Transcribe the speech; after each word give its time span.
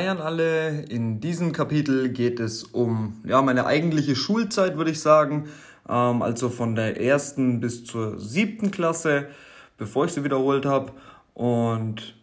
Hi 0.00 0.08
alle. 0.08 0.80
In 0.88 1.20
diesem 1.20 1.52
Kapitel 1.52 2.08
geht 2.08 2.40
es 2.40 2.62
um 2.62 3.20
ja, 3.22 3.42
meine 3.42 3.66
eigentliche 3.66 4.16
Schulzeit, 4.16 4.78
würde 4.78 4.92
ich 4.92 5.00
sagen. 5.00 5.50
Ähm, 5.86 6.22
also 6.22 6.48
von 6.48 6.74
der 6.74 6.98
ersten 6.98 7.60
bis 7.60 7.84
zur 7.84 8.18
siebten 8.18 8.70
Klasse, 8.70 9.26
bevor 9.76 10.06
ich 10.06 10.12
sie 10.12 10.24
wiederholt 10.24 10.64
habe. 10.64 10.92
Und 11.34 12.14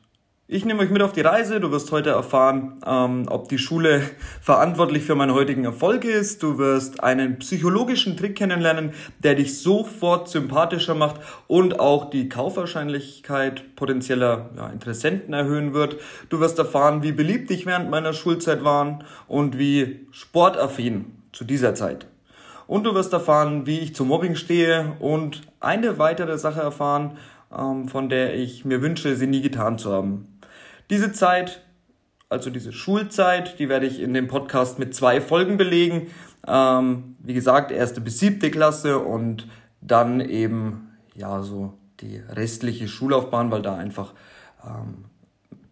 ich 0.49 0.63
nehme 0.63 0.79
euch 0.81 0.89
mit 0.89 1.01
auf 1.01 1.11
die 1.11 1.21
Reise. 1.21 1.59
Du 1.59 1.71
wirst 1.71 1.91
heute 1.91 2.11
erfahren, 2.11 2.79
ähm, 2.85 3.25
ob 3.29 3.49
die 3.49 3.57
Schule 3.57 4.01
verantwortlich 4.41 5.03
für 5.03 5.13
meinen 5.13 5.33
heutigen 5.33 5.65
Erfolg 5.65 6.05
ist. 6.05 6.41
Du 6.41 6.57
wirst 6.57 7.03
einen 7.03 7.37
psychologischen 7.39 8.15
Trick 8.15 8.37
kennenlernen, 8.37 8.93
der 9.19 9.35
dich 9.35 9.59
sofort 9.61 10.29
sympathischer 10.29 10.95
macht 10.95 11.19
und 11.47 11.81
auch 11.81 12.09
die 12.09 12.29
Kaufwahrscheinlichkeit 12.29 13.75
potenzieller 13.75 14.49
ja, 14.55 14.69
Interessenten 14.69 15.33
erhöhen 15.33 15.73
wird. 15.73 15.97
Du 16.29 16.39
wirst 16.39 16.57
erfahren, 16.59 17.03
wie 17.03 17.11
beliebt 17.11 17.51
ich 17.51 17.65
während 17.65 17.89
meiner 17.89 18.13
Schulzeit 18.13 18.63
war 18.63 18.99
und 19.27 19.57
wie 19.59 20.07
sportaffin 20.11 21.07
zu 21.33 21.43
dieser 21.43 21.75
Zeit. 21.75 22.07
Und 22.67 22.85
du 22.85 22.95
wirst 22.95 23.11
erfahren, 23.11 23.65
wie 23.65 23.79
ich 23.79 23.95
zum 23.95 24.07
Mobbing 24.07 24.35
stehe 24.35 24.95
und 24.99 25.41
eine 25.59 25.99
weitere 25.99 26.37
Sache 26.37 26.61
erfahren, 26.61 27.17
ähm, 27.55 27.87
von 27.87 28.07
der 28.07 28.35
ich 28.35 28.65
mir 28.65 28.81
wünsche, 28.81 29.15
sie 29.15 29.27
nie 29.27 29.41
getan 29.41 29.77
zu 29.77 29.91
haben. 29.91 30.36
Diese 30.89 31.11
Zeit, 31.11 31.61
also 32.29 32.49
diese 32.49 32.71
Schulzeit, 32.71 33.59
die 33.59 33.69
werde 33.69 33.85
ich 33.85 33.99
in 33.99 34.13
dem 34.13 34.27
Podcast 34.27 34.79
mit 34.79 34.95
zwei 34.95 35.21
Folgen 35.21 35.57
belegen. 35.57 36.07
Ähm, 36.47 37.15
wie 37.19 37.33
gesagt, 37.33 37.71
erste 37.71 38.01
bis 38.01 38.19
siebte 38.19 38.51
Klasse 38.51 38.99
und 38.99 39.47
dann 39.81 40.21
eben, 40.21 40.97
ja, 41.13 41.41
so 41.41 41.73
die 41.99 42.17
restliche 42.29 42.87
Schullaufbahn, 42.87 43.51
weil 43.51 43.61
da 43.61 43.75
einfach 43.75 44.13
ähm, 44.65 45.05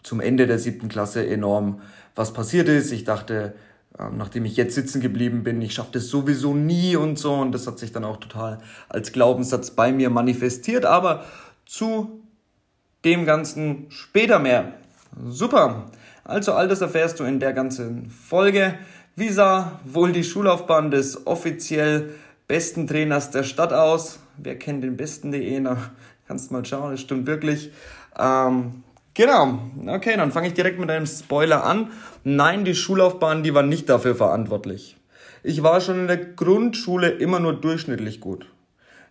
zum 0.03 0.19
Ende 0.19 0.47
der 0.47 0.59
siebten 0.59 0.89
Klasse 0.89 1.25
enorm 1.27 1.81
was 2.15 2.33
passiert 2.33 2.67
ist. 2.69 2.91
Ich 2.91 3.03
dachte, 3.03 3.55
ähm, 3.99 4.17
nachdem 4.17 4.45
ich 4.45 4.55
jetzt 4.55 4.75
sitzen 4.75 5.01
geblieben 5.01 5.43
bin, 5.43 5.61
ich 5.61 5.73
schaffe 5.73 5.91
das 5.93 6.07
sowieso 6.07 6.53
nie 6.53 6.95
und 6.95 7.17
so. 7.17 7.33
Und 7.33 7.51
das 7.51 7.67
hat 7.67 7.79
sich 7.79 7.91
dann 7.91 8.03
auch 8.03 8.17
total 8.17 8.59
als 8.89 9.11
Glaubenssatz 9.11 9.71
bei 9.71 9.91
mir 9.91 10.09
manifestiert. 10.09 10.85
Aber 10.85 11.25
zu 11.65 12.21
dem 13.03 13.25
Ganzen 13.25 13.85
später 13.89 14.39
mehr. 14.39 14.73
Super. 15.23 15.85
Also 16.23 16.53
all 16.53 16.67
das 16.67 16.81
erfährst 16.81 17.19
du 17.19 17.23
in 17.23 17.39
der 17.39 17.53
ganzen 17.53 18.09
Folge. 18.09 18.75
Wie 19.15 19.29
sah 19.29 19.79
wohl 19.85 20.11
die 20.11 20.23
Schullaufbahn 20.23 20.91
des 20.91 21.25
offiziell 21.25 22.09
besten 22.47 22.87
Trainers 22.87 23.31
der 23.31 23.43
Stadt 23.43 23.71
aus? 23.71 24.19
Wer 24.37 24.59
kennt 24.59 24.83
den 24.83 24.97
besten.de? 24.97 25.59
Na, 25.59 25.77
kannst 26.27 26.51
mal 26.51 26.65
schauen, 26.65 26.91
das 26.91 27.01
stimmt 27.01 27.27
wirklich. 27.27 27.71
Ähm, 28.19 28.83
genau. 29.13 29.59
Okay, 29.87 30.17
dann 30.17 30.31
fange 30.31 30.47
ich 30.47 30.53
direkt 30.53 30.79
mit 30.79 30.91
einem 30.91 31.05
Spoiler 31.05 31.63
an. 31.63 31.91
Nein, 32.23 32.65
die 32.65 32.75
Schullaufbahn, 32.75 33.43
die 33.43 33.53
war 33.53 33.63
nicht 33.63 33.87
dafür 33.87 34.15
verantwortlich. 34.15 34.97
Ich 35.43 35.63
war 35.63 35.79
schon 35.79 35.99
in 35.99 36.07
der 36.07 36.17
Grundschule 36.17 37.09
immer 37.09 37.39
nur 37.39 37.53
durchschnittlich 37.53 38.19
gut. 38.19 38.47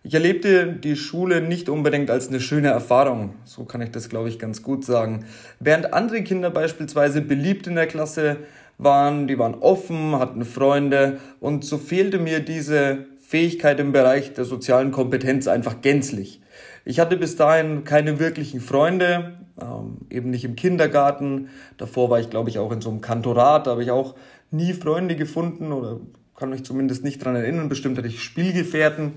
Ich 0.07 0.13
erlebte 0.13 0.67
die 0.67 0.95
Schule 0.95 1.41
nicht 1.41 1.67
unbedingt 1.67 2.11
als 2.11 2.27
eine 2.27 2.39
schöne 2.39 2.67
Erfahrung. 2.67 3.33
So 3.43 3.63
kann 3.63 3.81
ich 3.81 3.89
das, 3.89 4.07
glaube 4.07 4.29
ich, 4.29 4.37
ganz 4.37 4.61
gut 4.61 4.85
sagen. 4.85 5.25
Während 5.59 5.95
andere 5.95 6.21
Kinder 6.21 6.51
beispielsweise 6.51 7.23
beliebt 7.23 7.65
in 7.65 7.73
der 7.73 7.87
Klasse 7.87 8.37
waren, 8.77 9.27
die 9.27 9.39
waren 9.39 9.55
offen, 9.55 10.15
hatten 10.19 10.45
Freunde 10.45 11.17
und 11.39 11.65
so 11.65 11.79
fehlte 11.79 12.19
mir 12.19 12.39
diese 12.39 13.07
Fähigkeit 13.19 13.79
im 13.79 13.93
Bereich 13.93 14.33
der 14.33 14.45
sozialen 14.45 14.91
Kompetenz 14.91 15.47
einfach 15.47 15.81
gänzlich. 15.81 16.39
Ich 16.85 16.99
hatte 16.99 17.17
bis 17.17 17.35
dahin 17.35 17.83
keine 17.83 18.19
wirklichen 18.19 18.61
Freunde, 18.61 19.39
ähm, 19.59 20.01
eben 20.11 20.29
nicht 20.29 20.45
im 20.45 20.55
Kindergarten. 20.55 21.49
Davor 21.77 22.11
war 22.11 22.19
ich, 22.19 22.29
glaube 22.29 22.51
ich, 22.51 22.59
auch 22.59 22.71
in 22.71 22.81
so 22.81 22.91
einem 22.91 23.01
Kantorat, 23.01 23.65
da 23.65 23.71
habe 23.71 23.81
ich 23.81 23.89
auch 23.89 24.13
nie 24.51 24.73
Freunde 24.73 25.15
gefunden 25.15 25.71
oder 25.71 25.99
kann 26.35 26.51
mich 26.51 26.63
zumindest 26.63 27.03
nicht 27.03 27.25
dran 27.25 27.35
erinnern. 27.35 27.69
Bestimmt 27.69 27.97
hatte 27.97 28.07
ich 28.07 28.21
Spielgefährten 28.21 29.13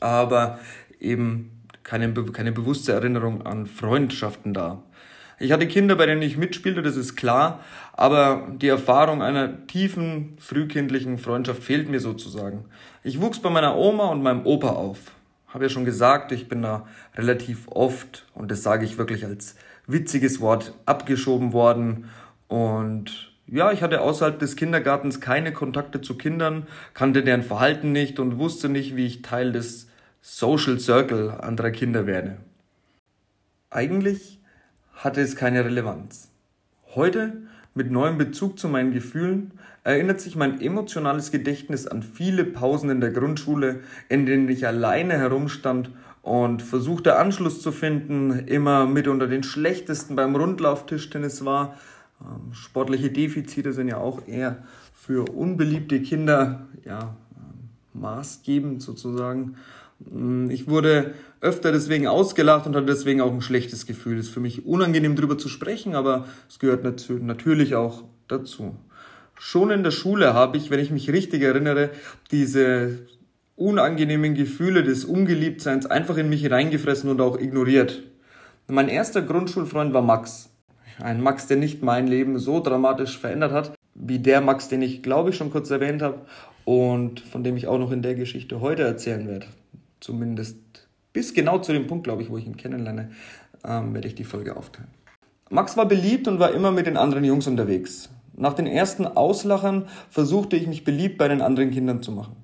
aber 0.00 0.58
eben 1.00 1.62
keine, 1.82 2.12
keine 2.12 2.52
bewusste 2.52 2.92
Erinnerung 2.92 3.46
an 3.46 3.66
Freundschaften 3.66 4.52
da. 4.52 4.82
Ich 5.40 5.52
hatte 5.52 5.68
Kinder, 5.68 5.94
bei 5.94 6.06
denen 6.06 6.22
ich 6.22 6.36
mitspielte, 6.36 6.82
das 6.82 6.96
ist 6.96 7.14
klar, 7.14 7.60
aber 7.92 8.48
die 8.60 8.66
Erfahrung 8.66 9.22
einer 9.22 9.66
tiefen, 9.68 10.36
frühkindlichen 10.40 11.18
Freundschaft 11.18 11.62
fehlt 11.62 11.88
mir 11.88 12.00
sozusagen. 12.00 12.64
Ich 13.04 13.20
wuchs 13.20 13.38
bei 13.38 13.48
meiner 13.48 13.76
Oma 13.76 14.06
und 14.06 14.22
meinem 14.22 14.44
Opa 14.44 14.70
auf. 14.70 14.98
Habe 15.46 15.64
ja 15.64 15.68
schon 15.70 15.84
gesagt, 15.84 16.32
ich 16.32 16.48
bin 16.48 16.62
da 16.62 16.86
relativ 17.16 17.68
oft, 17.68 18.26
und 18.34 18.50
das 18.50 18.62
sage 18.62 18.84
ich 18.84 18.98
wirklich 18.98 19.24
als 19.24 19.54
witziges 19.86 20.40
Wort, 20.40 20.74
abgeschoben 20.86 21.52
worden. 21.52 22.10
Und 22.48 23.32
ja, 23.46 23.72
ich 23.72 23.80
hatte 23.80 24.00
außerhalb 24.00 24.38
des 24.38 24.56
Kindergartens 24.56 25.20
keine 25.20 25.52
Kontakte 25.52 26.00
zu 26.00 26.18
Kindern, 26.18 26.66
kannte 26.94 27.22
deren 27.22 27.42
Verhalten 27.44 27.92
nicht 27.92 28.18
und 28.18 28.38
wusste 28.38 28.68
nicht, 28.68 28.96
wie 28.96 29.06
ich 29.06 29.22
Teil 29.22 29.52
des 29.52 29.87
Social 30.30 30.78
Circle 30.78 31.30
anderer 31.40 31.70
Kinder 31.70 32.06
werde. 32.06 32.36
Eigentlich 33.70 34.38
hatte 34.92 35.22
es 35.22 35.36
keine 35.36 35.64
Relevanz. 35.64 36.30
Heute, 36.94 37.38
mit 37.74 37.90
neuem 37.90 38.18
Bezug 38.18 38.58
zu 38.58 38.68
meinen 38.68 38.92
Gefühlen, 38.92 39.52
erinnert 39.84 40.20
sich 40.20 40.36
mein 40.36 40.60
emotionales 40.60 41.30
Gedächtnis 41.30 41.86
an 41.86 42.02
viele 42.02 42.44
Pausen 42.44 42.90
in 42.90 43.00
der 43.00 43.10
Grundschule, 43.10 43.80
in 44.10 44.26
denen 44.26 44.50
ich 44.50 44.66
alleine 44.66 45.14
herumstand 45.14 45.90
und 46.20 46.60
versuchte 46.60 47.16
Anschluss 47.16 47.62
zu 47.62 47.72
finden, 47.72 48.46
immer 48.46 48.86
mit 48.86 49.08
unter 49.08 49.28
den 49.28 49.42
schlechtesten 49.42 50.14
beim 50.14 50.36
Rundlauftischtennis 50.36 51.46
war. 51.46 51.74
Ähm, 52.20 52.52
sportliche 52.52 53.10
Defizite 53.10 53.72
sind 53.72 53.88
ja 53.88 53.96
auch 53.96 54.28
eher 54.28 54.62
für 54.94 55.32
unbeliebte 55.32 56.02
Kinder 56.02 56.66
ja, 56.84 57.16
maßgebend 57.94 58.82
sozusagen. 58.82 59.56
Mm, 60.00 60.50
ich 60.50 60.68
wurde 60.68 61.14
öfter 61.40 61.72
deswegen 61.72 62.06
ausgelacht 62.06 62.66
und 62.66 62.76
hatte 62.76 62.86
deswegen 62.86 63.20
auch 63.20 63.32
ein 63.32 63.42
schlechtes 63.42 63.86
Gefühl. 63.86 64.18
Es 64.18 64.26
ist 64.26 64.34
für 64.34 64.40
mich 64.40 64.66
unangenehm 64.66 65.16
darüber 65.16 65.38
zu 65.38 65.48
sprechen, 65.48 65.94
aber 65.94 66.26
es 66.48 66.58
gehört 66.58 66.84
natürlich 67.08 67.74
auch 67.74 68.04
dazu. 68.28 68.76
Schon 69.38 69.70
in 69.70 69.84
der 69.84 69.92
Schule 69.92 70.34
habe 70.34 70.56
ich, 70.56 70.70
wenn 70.70 70.80
ich 70.80 70.90
mich 70.90 71.10
richtig 71.10 71.42
erinnere, 71.42 71.90
diese 72.32 72.98
unangenehmen 73.54 74.34
Gefühle 74.34 74.82
des 74.82 75.04
Ungeliebtseins 75.04 75.86
einfach 75.86 76.16
in 76.16 76.28
mich 76.28 76.50
reingefressen 76.50 77.10
und 77.10 77.20
auch 77.20 77.38
ignoriert. 77.38 78.02
Mein 78.66 78.88
erster 78.88 79.22
Grundschulfreund 79.22 79.94
war 79.94 80.02
Max. 80.02 80.50
Ein 81.00 81.22
Max, 81.22 81.46
der 81.46 81.56
nicht 81.56 81.82
mein 81.82 82.08
Leben 82.08 82.38
so 82.38 82.60
dramatisch 82.60 83.18
verändert 83.18 83.52
hat, 83.52 83.72
wie 83.94 84.18
der 84.18 84.40
Max, 84.40 84.68
den 84.68 84.82
ich 84.82 85.02
glaube 85.02 85.30
ich 85.30 85.36
schon 85.36 85.50
kurz 85.50 85.70
erwähnt 85.70 86.02
habe 86.02 86.18
und 86.64 87.20
von 87.20 87.44
dem 87.44 87.56
ich 87.56 87.68
auch 87.68 87.78
noch 87.78 87.92
in 87.92 88.02
der 88.02 88.16
Geschichte 88.16 88.60
heute 88.60 88.82
erzählen 88.82 89.26
werde 89.28 89.46
zumindest 90.00 90.58
bis 91.12 91.34
genau 91.34 91.58
zu 91.58 91.72
dem 91.72 91.86
Punkt, 91.86 92.04
glaube 92.04 92.22
ich, 92.22 92.30
wo 92.30 92.38
ich 92.38 92.46
ihn 92.46 92.56
kennenlerne, 92.56 93.10
ähm, 93.64 93.94
werde 93.94 94.08
ich 94.08 94.14
die 94.14 94.24
Folge 94.24 94.56
aufteilen. 94.56 94.90
Max 95.50 95.76
war 95.76 95.86
beliebt 95.86 96.28
und 96.28 96.38
war 96.38 96.52
immer 96.52 96.70
mit 96.70 96.86
den 96.86 96.96
anderen 96.96 97.24
Jungs 97.24 97.46
unterwegs. 97.46 98.10
Nach 98.34 98.54
den 98.54 98.66
ersten 98.66 99.06
Auslachern 99.06 99.86
versuchte 100.10 100.56
ich 100.56 100.66
mich 100.66 100.84
beliebt 100.84 101.18
bei 101.18 101.26
den 101.26 101.40
anderen 101.40 101.70
Kindern 101.70 102.02
zu 102.02 102.12
machen. 102.12 102.36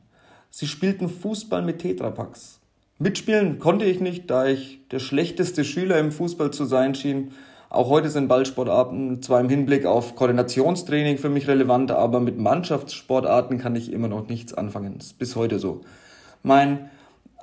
Sie 0.50 0.66
spielten 0.66 1.08
Fußball 1.08 1.62
mit 1.62 1.80
Tetrapacks. 1.80 2.60
Mitspielen 2.98 3.58
konnte 3.58 3.84
ich 3.84 4.00
nicht, 4.00 4.30
da 4.30 4.46
ich 4.46 4.80
der 4.90 5.00
schlechteste 5.00 5.64
Schüler 5.64 5.98
im 5.98 6.12
Fußball 6.12 6.52
zu 6.52 6.64
sein 6.64 6.94
schien. 6.94 7.32
Auch 7.68 7.90
heute 7.90 8.08
sind 8.08 8.28
Ballsportarten 8.28 9.20
zwar 9.20 9.40
im 9.40 9.48
Hinblick 9.48 9.84
auf 9.84 10.14
Koordinationstraining 10.14 11.18
für 11.18 11.28
mich 11.28 11.48
relevant, 11.48 11.90
aber 11.90 12.20
mit 12.20 12.38
Mannschaftssportarten 12.38 13.58
kann 13.58 13.74
ich 13.74 13.92
immer 13.92 14.08
noch 14.08 14.28
nichts 14.28 14.54
anfangen. 14.54 14.94
Das 14.96 15.08
ist 15.08 15.18
bis 15.18 15.34
heute 15.34 15.58
so. 15.58 15.80
Mein 16.42 16.90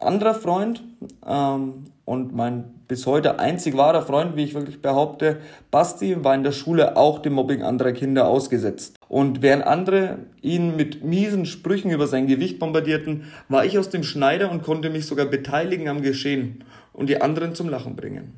anderer 0.03 0.33
Freund 0.33 0.83
ähm, 1.25 1.85
und 2.05 2.35
mein 2.35 2.65
bis 2.87 3.05
heute 3.05 3.39
einzig 3.39 3.77
wahrer 3.77 4.01
Freund, 4.01 4.35
wie 4.35 4.43
ich 4.43 4.53
wirklich 4.53 4.81
behaupte, 4.81 5.37
Basti, 5.71 6.23
war 6.23 6.35
in 6.35 6.43
der 6.43 6.51
Schule 6.51 6.97
auch 6.97 7.19
dem 7.19 7.33
Mobbing 7.33 7.63
anderer 7.63 7.93
Kinder 7.93 8.27
ausgesetzt. 8.27 8.97
Und 9.07 9.41
während 9.41 9.65
andere 9.65 10.17
ihn 10.41 10.75
mit 10.75 11.03
miesen 11.03 11.45
Sprüchen 11.45 11.91
über 11.91 12.07
sein 12.07 12.27
Gewicht 12.27 12.59
bombardierten, 12.59 13.31
war 13.47 13.63
ich 13.63 13.79
aus 13.79 13.89
dem 13.89 14.03
Schneider 14.03 14.51
und 14.51 14.63
konnte 14.63 14.89
mich 14.89 15.05
sogar 15.05 15.27
beteiligen 15.27 15.87
am 15.87 16.01
Geschehen 16.01 16.65
und 16.91 17.07
die 17.07 17.21
anderen 17.21 17.55
zum 17.55 17.69
Lachen 17.69 17.95
bringen. 17.95 18.33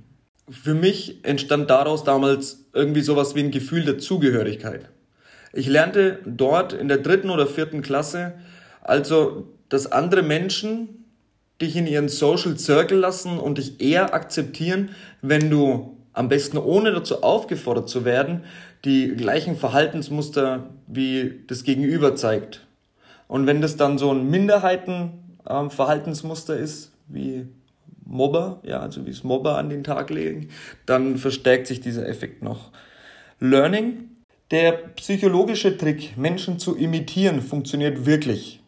Für 0.50 0.76
mich 0.76 1.24
entstand 1.24 1.70
daraus 1.70 2.04
damals 2.04 2.66
irgendwie 2.74 3.02
sowas 3.02 3.34
wie 3.34 3.40
ein 3.40 3.52
Gefühl 3.52 3.86
der 3.86 3.98
Zugehörigkeit. 3.98 4.90
Ich 5.52 5.68
lernte 5.68 6.20
dort 6.26 6.74
in 6.74 6.90
der 6.90 6.98
dritten 6.98 7.30
oder 7.30 7.48
vierten 7.48 7.82
Klasse 7.82 8.34
also, 8.84 9.48
dass 9.70 9.92
andere 9.92 10.24
Menschen 10.24 11.03
dich 11.64 11.76
in 11.76 11.88
ihren 11.88 12.10
Social 12.10 12.58
Circle 12.58 13.00
lassen 13.00 13.40
und 13.40 13.58
dich 13.58 13.82
eher 13.82 14.14
akzeptieren, 14.14 14.90
wenn 15.22 15.50
du 15.50 15.98
am 16.14 16.30
besten 16.30 16.58
ohne 16.58 16.92
dazu 16.92 17.24
aufgefordert 17.24 17.90
zu 17.90 18.06
werden, 18.06 18.44
die 18.86 19.16
gleichen 19.16 19.56
Verhaltensmuster 19.56 20.70
wie 20.88 21.40
das 21.48 21.64
Gegenüber 21.64 22.16
zeigt. 22.16 22.66
Und 23.28 23.48
wenn 23.48 23.62
das 23.62 23.78
dann 23.78 23.98
so 23.98 24.12
ein 24.12 24.30
Minderheitenverhaltensmuster 24.30 26.58
ähm, 26.58 26.64
ist, 26.64 26.92
wie 27.08 27.48
Mobber, 28.06 28.60
ja, 28.64 28.80
also 28.80 29.06
wie 29.06 29.12
es 29.12 29.24
Mobber 29.24 29.58
an 29.58 29.70
den 29.70 29.84
Tag 29.84 30.10
legen, 30.10 30.50
dann 30.86 31.18
verstärkt 31.18 31.68
sich 31.68 31.82
dieser 31.82 32.08
Effekt 32.08 32.42
noch. 32.44 32.72
Learning. 33.40 34.10
Der 34.52 34.74
psychologische 34.74 35.78
Trick, 35.78 36.18
Menschen 36.18 36.60
zu 36.60 36.76
imitieren, 36.76 37.42
funktioniert 37.42 38.06
wirklich. 38.06 38.60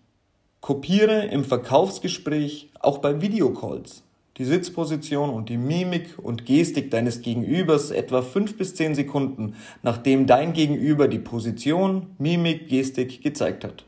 Kopiere 0.61 1.25
im 1.25 1.43
Verkaufsgespräch, 1.43 2.69
auch 2.85 2.99
bei 2.99 3.21
Videocalls, 3.21 4.03
die 4.37 4.45
Sitzposition 4.45 5.29
und 5.29 5.49
die 5.49 5.57
Mimik 5.57 6.19
und 6.21 6.45
Gestik 6.45 6.91
deines 6.91 7.21
Gegenübers 7.21 7.91
etwa 7.91 8.21
fünf 8.21 8.57
bis 8.57 8.75
zehn 8.75 8.95
Sekunden, 8.95 9.55
nachdem 9.81 10.27
dein 10.27 10.53
Gegenüber 10.53 11.07
die 11.07 11.19
Position, 11.19 12.07
Mimik, 12.17 12.67
Gestik 12.67 13.21
gezeigt 13.21 13.63
hat. 13.63 13.85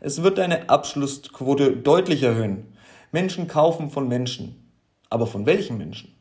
Es 0.00 0.22
wird 0.22 0.38
deine 0.38 0.68
Abschlussquote 0.68 1.76
deutlich 1.76 2.22
erhöhen. 2.22 2.64
Menschen 3.12 3.48
kaufen 3.48 3.90
von 3.90 4.08
Menschen. 4.08 4.70
Aber 5.08 5.26
von 5.26 5.46
welchen 5.46 5.78
Menschen? 5.78 6.14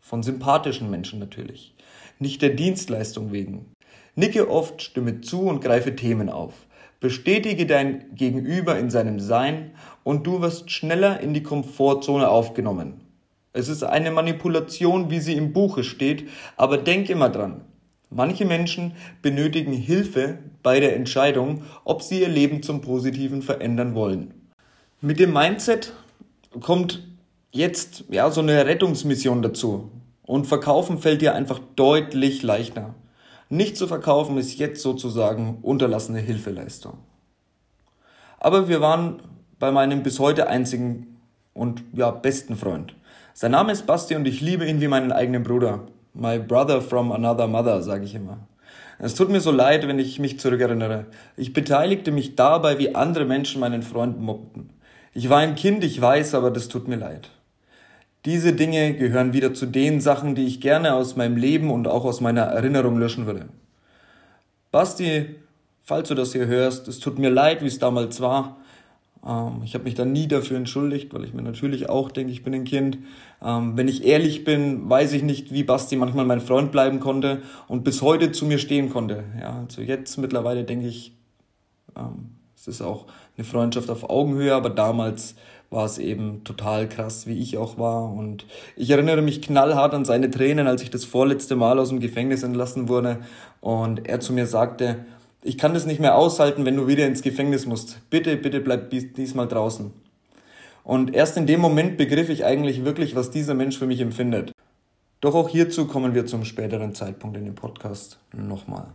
Von 0.00 0.22
sympathischen 0.22 0.90
Menschen 0.90 1.18
natürlich. 1.18 1.74
Nicht 2.18 2.42
der 2.42 2.50
Dienstleistung 2.50 3.32
wegen. 3.32 3.72
Nicke 4.14 4.48
oft, 4.48 4.82
stimme 4.82 5.20
zu 5.20 5.42
und 5.42 5.60
greife 5.60 5.96
Themen 5.96 6.28
auf. 6.28 6.54
Bestätige 7.00 7.64
dein 7.64 8.14
Gegenüber 8.14 8.78
in 8.78 8.90
seinem 8.90 9.20
Sein 9.20 9.70
und 10.04 10.26
du 10.26 10.42
wirst 10.42 10.70
schneller 10.70 11.20
in 11.20 11.32
die 11.32 11.42
Komfortzone 11.42 12.28
aufgenommen. 12.28 13.00
Es 13.54 13.68
ist 13.68 13.82
eine 13.82 14.10
Manipulation, 14.10 15.10
wie 15.10 15.18
sie 15.18 15.32
im 15.32 15.54
Buche 15.54 15.82
steht, 15.82 16.28
aber 16.56 16.76
denk 16.76 17.08
immer 17.08 17.30
dran. 17.30 17.62
Manche 18.10 18.44
Menschen 18.44 18.92
benötigen 19.22 19.72
Hilfe 19.72 20.38
bei 20.62 20.78
der 20.78 20.94
Entscheidung, 20.94 21.62
ob 21.84 22.02
sie 22.02 22.20
ihr 22.20 22.28
Leben 22.28 22.62
zum 22.62 22.82
Positiven 22.82 23.40
verändern 23.40 23.94
wollen. 23.94 24.34
Mit 25.00 25.18
dem 25.18 25.32
Mindset 25.32 25.94
kommt 26.60 27.02
jetzt 27.50 28.04
ja 28.10 28.30
so 28.30 28.42
eine 28.42 28.66
Rettungsmission 28.66 29.40
dazu 29.40 29.90
und 30.22 30.46
verkaufen 30.46 30.98
fällt 30.98 31.22
dir 31.22 31.34
einfach 31.34 31.60
deutlich 31.76 32.42
leichter. 32.42 32.94
Nicht 33.52 33.76
zu 33.76 33.88
verkaufen 33.88 34.38
ist 34.38 34.56
jetzt 34.60 34.80
sozusagen 34.80 35.58
unterlassene 35.62 36.20
Hilfeleistung. 36.20 36.98
Aber 38.38 38.68
wir 38.68 38.80
waren 38.80 39.22
bei 39.58 39.72
meinem 39.72 40.04
bis 40.04 40.20
heute 40.20 40.48
einzigen 40.48 41.18
und 41.52 41.82
ja 41.92 42.12
besten 42.12 42.54
Freund. 42.54 42.94
Sein 43.34 43.50
Name 43.50 43.72
ist 43.72 43.86
Basti 43.86 44.14
und 44.14 44.28
ich 44.28 44.40
liebe 44.40 44.64
ihn 44.66 44.80
wie 44.80 44.86
meinen 44.86 45.10
eigenen 45.10 45.42
Bruder. 45.42 45.80
My 46.14 46.38
brother 46.38 46.80
from 46.80 47.10
another 47.10 47.48
mother, 47.48 47.82
sage 47.82 48.04
ich 48.04 48.14
immer. 48.14 48.38
Es 49.00 49.16
tut 49.16 49.30
mir 49.30 49.40
so 49.40 49.50
leid, 49.50 49.88
wenn 49.88 49.98
ich 49.98 50.20
mich 50.20 50.38
zurückerinnere. 50.38 51.06
Ich 51.36 51.52
beteiligte 51.52 52.12
mich 52.12 52.36
dabei, 52.36 52.78
wie 52.78 52.94
andere 52.94 53.24
Menschen 53.24 53.60
meinen 53.60 53.82
Freund 53.82 54.20
mobbten. 54.20 54.70
Ich 55.12 55.28
war 55.28 55.38
ein 55.38 55.56
Kind, 55.56 55.82
ich 55.82 56.00
weiß, 56.00 56.36
aber 56.36 56.52
das 56.52 56.68
tut 56.68 56.86
mir 56.86 56.96
leid. 56.96 57.30
Diese 58.26 58.52
Dinge 58.52 58.94
gehören 58.94 59.32
wieder 59.32 59.54
zu 59.54 59.66
den 59.66 60.00
Sachen, 60.00 60.34
die 60.34 60.46
ich 60.46 60.60
gerne 60.60 60.94
aus 60.94 61.16
meinem 61.16 61.36
Leben 61.36 61.70
und 61.70 61.88
auch 61.88 62.04
aus 62.04 62.20
meiner 62.20 62.42
Erinnerung 62.42 62.98
löschen 62.98 63.26
würde. 63.26 63.46
Basti, 64.70 65.36
falls 65.82 66.08
du 66.08 66.14
das 66.14 66.32
hier 66.32 66.46
hörst, 66.46 66.86
es 66.86 67.00
tut 67.00 67.18
mir 67.18 67.30
leid, 67.30 67.62
wie 67.62 67.66
es 67.66 67.78
damals 67.78 68.20
war. 68.20 68.58
Ähm, 69.26 69.62
ich 69.64 69.74
habe 69.74 69.84
mich 69.84 69.94
da 69.94 70.04
nie 70.04 70.28
dafür 70.28 70.58
entschuldigt, 70.58 71.14
weil 71.14 71.24
ich 71.24 71.32
mir 71.32 71.42
natürlich 71.42 71.88
auch 71.88 72.10
denke, 72.10 72.32
ich 72.32 72.42
bin 72.42 72.54
ein 72.54 72.64
Kind. 72.64 72.98
Ähm, 73.42 73.76
wenn 73.76 73.88
ich 73.88 74.04
ehrlich 74.04 74.44
bin, 74.44 74.88
weiß 74.88 75.12
ich 75.14 75.22
nicht, 75.22 75.52
wie 75.52 75.64
Basti 75.64 75.96
manchmal 75.96 76.26
mein 76.26 76.40
Freund 76.42 76.72
bleiben 76.72 77.00
konnte 77.00 77.40
und 77.68 77.84
bis 77.84 78.02
heute 78.02 78.32
zu 78.32 78.44
mir 78.44 78.58
stehen 78.58 78.90
konnte. 78.90 79.24
Ja, 79.40 79.60
also 79.66 79.80
jetzt 79.80 80.18
mittlerweile 80.18 80.64
denke 80.64 80.86
ich, 80.86 81.16
ähm, 81.96 82.36
es 82.54 82.68
ist 82.68 82.82
auch 82.82 83.06
eine 83.36 83.44
Freundschaft 83.44 83.88
auf 83.88 84.08
Augenhöhe, 84.10 84.54
aber 84.54 84.68
damals 84.68 85.34
war 85.70 85.84
es 85.84 85.98
eben 85.98 86.42
total 86.42 86.88
krass, 86.88 87.26
wie 87.28 87.38
ich 87.38 87.56
auch 87.56 87.78
war. 87.78 88.12
Und 88.12 88.44
ich 88.76 88.90
erinnere 88.90 89.22
mich 89.22 89.40
knallhart 89.40 89.94
an 89.94 90.04
seine 90.04 90.30
Tränen, 90.30 90.66
als 90.66 90.82
ich 90.82 90.90
das 90.90 91.04
vorletzte 91.04 91.54
Mal 91.56 91.78
aus 91.78 91.90
dem 91.90 92.00
Gefängnis 92.00 92.42
entlassen 92.42 92.88
wurde 92.88 93.20
und 93.60 94.08
er 94.08 94.20
zu 94.20 94.32
mir 94.32 94.46
sagte, 94.46 95.04
ich 95.42 95.56
kann 95.56 95.72
das 95.72 95.86
nicht 95.86 96.00
mehr 96.00 96.16
aushalten, 96.16 96.66
wenn 96.66 96.76
du 96.76 96.86
wieder 96.86 97.06
ins 97.06 97.22
Gefängnis 97.22 97.66
musst. 97.66 98.00
Bitte, 98.10 98.36
bitte 98.36 98.60
bleib 98.60 98.90
diesmal 98.90 99.48
draußen. 99.48 99.92
Und 100.82 101.14
erst 101.14 101.36
in 101.36 101.46
dem 101.46 101.60
Moment 101.60 101.96
begriff 101.96 102.28
ich 102.28 102.44
eigentlich 102.44 102.84
wirklich, 102.84 103.14
was 103.14 103.30
dieser 103.30 103.54
Mensch 103.54 103.78
für 103.78 103.86
mich 103.86 104.00
empfindet. 104.00 104.52
Doch 105.20 105.34
auch 105.34 105.48
hierzu 105.48 105.86
kommen 105.86 106.14
wir 106.14 106.26
zum 106.26 106.44
späteren 106.44 106.94
Zeitpunkt 106.94 107.36
in 107.36 107.44
dem 107.44 107.54
Podcast 107.54 108.18
nochmal. 108.34 108.88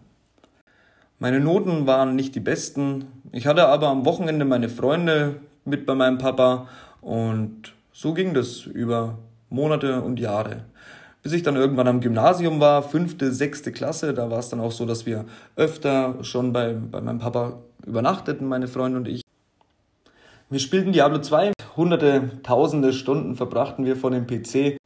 Meine 1.19 1.39
Noten 1.39 1.88
waren 1.88 2.16
nicht 2.16 2.36
die 2.36 2.39
besten. 2.42 3.06
Ich 3.31 3.48
hatte 3.48 3.68
aber 3.68 3.88
am 3.88 4.06
Wochenende 4.06 4.44
meine 4.44 4.68
Freunde 4.68 5.39
mit 5.66 5.86
bei 5.86 5.96
meinem 5.96 6.18
Papa 6.18 6.68
und 7.02 7.74
so 7.92 8.14
ging 8.14 8.34
das 8.34 8.66
über 8.66 9.18
Monate 9.50 10.02
und 10.02 10.20
Jahre. 10.20 10.66
Bis 11.24 11.34
ich 11.34 11.44
dann 11.44 11.56
irgendwann 11.56 11.88
am 11.88 12.02
Gymnasium 12.02 12.60
war, 12.60 12.84
fünfte, 12.84 13.32
sechste 13.32 13.72
Klasse, 13.72 14.14
da 14.14 14.30
war 14.30 14.40
es 14.40 14.50
dann 14.50 14.60
auch 14.60 14.72
so, 14.72 14.86
dass 14.86 15.06
wir 15.06 15.26
öfter 15.56 16.24
schon 16.24 16.54
bei, 16.54 16.74
bei 16.74 17.02
meinem 17.02 17.20
Papa 17.20 17.60
übernachteten, 17.86 18.48
meine 18.48 18.68
Freunde 18.68 19.00
und 19.00 19.08
ich. 19.08 19.22
Wir 20.52 20.60
spielten 20.60 20.92
Diablo 20.92 21.20
2, 21.20 21.54
hunderte, 21.76 22.30
tausende 22.44 22.94
Stunden 22.94 23.36
verbrachten 23.36 23.86
wir 23.86 23.96
vor 23.96 24.12
dem 24.12 24.28
PC. 24.28 24.78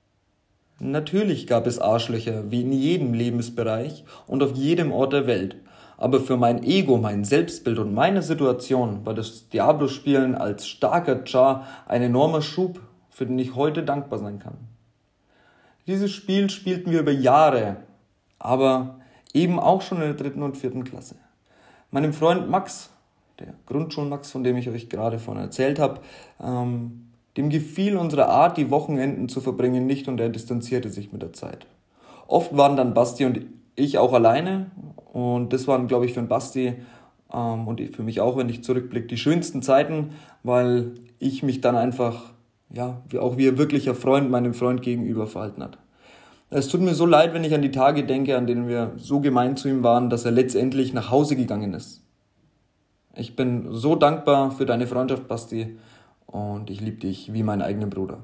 Natürlich 0.80 1.48
gab 1.48 1.68
es 1.68 1.80
Arschlöcher, 1.80 2.50
wie 2.52 2.62
in 2.62 2.72
jedem 2.72 3.14
Lebensbereich 3.14 4.06
und 4.26 4.42
auf 4.42 4.56
jedem 4.56 4.94
Ort 4.94 5.12
der 5.12 5.28
Welt. 5.28 5.58
Aber 6.02 6.22
für 6.22 6.38
mein 6.38 6.64
Ego, 6.64 6.98
mein 6.98 7.26
Selbstbild 7.26 7.78
und 7.78 7.94
meine 7.94 8.22
Situation 8.22 9.06
war 9.06 9.14
das 9.14 9.50
Diablo-Spielen 9.50 10.34
als 10.34 10.66
starker 10.66 11.26
Char 11.26 11.68
ein 11.90 12.02
enormer 12.02 12.42
Schub, 12.42 12.80
für 13.10 13.26
den 13.26 13.38
ich 13.38 13.56
heute 13.56 13.84
dankbar 13.84 14.18
sein 14.18 14.40
kann. 14.40 14.56
Dieses 15.88 16.12
Spiel 16.12 16.50
spielten 16.50 16.92
wir 16.92 17.02
über 17.02 17.12
Jahre, 17.12 17.78
aber 18.40 19.02
eben 19.34 19.60
auch 19.60 19.82
schon 19.82 19.98
in 19.98 20.06
der 20.06 20.14
dritten 20.14 20.42
und 20.42 20.56
vierten 20.56 20.86
Klasse. 20.86 21.16
Meinem 21.92 22.14
Freund 22.14 22.50
Max, 22.50 22.92
der 23.38 23.54
Grundschulmax, 23.66 24.32
von 24.32 24.46
dem 24.46 24.56
ich 24.56 24.70
euch 24.70 24.88
gerade 24.88 25.20
vorhin 25.20 25.44
erzählt 25.44 25.80
habe, 25.80 26.00
ähm, 26.42 27.10
dem 27.36 27.50
gefiel 27.50 27.98
unsere 27.98 28.30
Art, 28.30 28.56
die 28.56 28.72
Wochenenden 28.72 29.28
zu 29.28 29.42
verbringen, 29.42 29.86
nicht 29.86 30.08
und 30.08 30.22
er 30.22 30.30
distanzierte 30.30 30.90
sich 30.90 31.12
mit 31.12 31.22
der 31.22 31.34
Zeit. 31.34 31.68
Oft 32.26 32.56
waren 32.56 32.78
dann 32.78 32.94
Basti 32.94 33.26
und 33.26 33.59
ich 33.80 33.98
auch 33.98 34.14
alleine 34.14 34.72
und 35.12 35.54
das 35.54 35.68
waren, 35.68 35.88
glaube 35.88 36.06
ich, 36.06 36.14
für 36.14 36.22
den 36.22 36.28
Basti 36.28 36.76
ähm, 37.34 37.68
und 37.68 37.82
für 37.96 38.04
mich 38.04 38.22
auch, 38.22 38.38
wenn 38.38 38.50
ich 38.50 38.64
zurückblicke, 38.64 39.08
die 39.08 39.18
schönsten 39.18 39.62
Zeiten, 39.62 40.12
weil 40.44 40.94
ich 41.20 41.44
mich 41.44 41.62
dann 41.62 41.76
einfach, 41.76 42.34
ja, 42.72 43.02
wie 43.10 43.20
auch 43.20 43.38
wie 43.38 43.48
ein 43.48 43.58
wirklicher 43.58 43.96
Freund 43.96 44.30
meinem 44.30 44.54
Freund 44.54 44.82
gegenüber 44.82 45.28
verhalten 45.28 45.64
hat. 45.64 45.78
Es 46.52 46.68
tut 46.68 46.82
mir 46.82 46.96
so 46.96 47.06
leid, 47.06 47.34
wenn 47.34 47.44
ich 47.44 47.54
an 47.54 47.62
die 47.62 47.72
Tage 47.72 48.04
denke, 48.06 48.36
an 48.36 48.48
denen 48.48 48.68
wir 48.68 48.94
so 48.98 49.20
gemein 49.20 49.56
zu 49.56 49.70
ihm 49.70 49.84
waren, 49.84 50.10
dass 50.10 50.26
er 50.26 50.32
letztendlich 50.32 50.94
nach 50.94 51.12
Hause 51.12 51.36
gegangen 51.36 51.74
ist. 51.74 52.02
Ich 53.16 53.36
bin 53.36 53.68
so 53.72 53.96
dankbar 53.96 54.52
für 54.52 54.66
deine 54.66 54.88
Freundschaft, 54.88 55.28
Basti, 55.28 55.78
und 56.26 56.70
ich 56.70 56.82
liebe 56.82 56.98
dich 56.98 57.34
wie 57.34 57.44
meinen 57.44 57.62
eigenen 57.62 57.90
Bruder. 57.90 58.20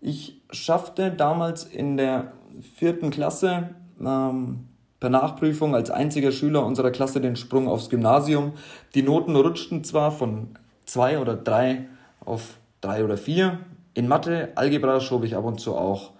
Ich 0.00 0.42
schaffte 0.50 1.10
damals 1.10 1.64
in 1.64 1.96
der 1.96 2.32
vierten 2.60 3.10
Klasse 3.10 3.70
ähm, 4.00 4.68
per 5.00 5.10
Nachprüfung 5.10 5.74
als 5.74 5.90
einziger 5.90 6.32
Schüler 6.32 6.64
unserer 6.64 6.90
Klasse 6.90 7.20
den 7.20 7.36
Sprung 7.36 7.68
aufs 7.68 7.90
Gymnasium. 7.90 8.52
Die 8.94 9.02
Noten 9.02 9.36
rutschten 9.36 9.84
zwar 9.84 10.10
von 10.10 10.56
zwei 10.86 11.18
oder 11.18 11.36
drei 11.36 11.86
auf 12.24 12.56
drei 12.80 13.04
oder 13.04 13.16
vier. 13.16 13.58
In 13.94 14.08
Mathe, 14.08 14.52
Algebra 14.54 15.00
schob 15.00 15.24
ich 15.24 15.36
ab 15.36 15.44
und 15.44 15.60
zu 15.60 15.74
auch 15.76 16.12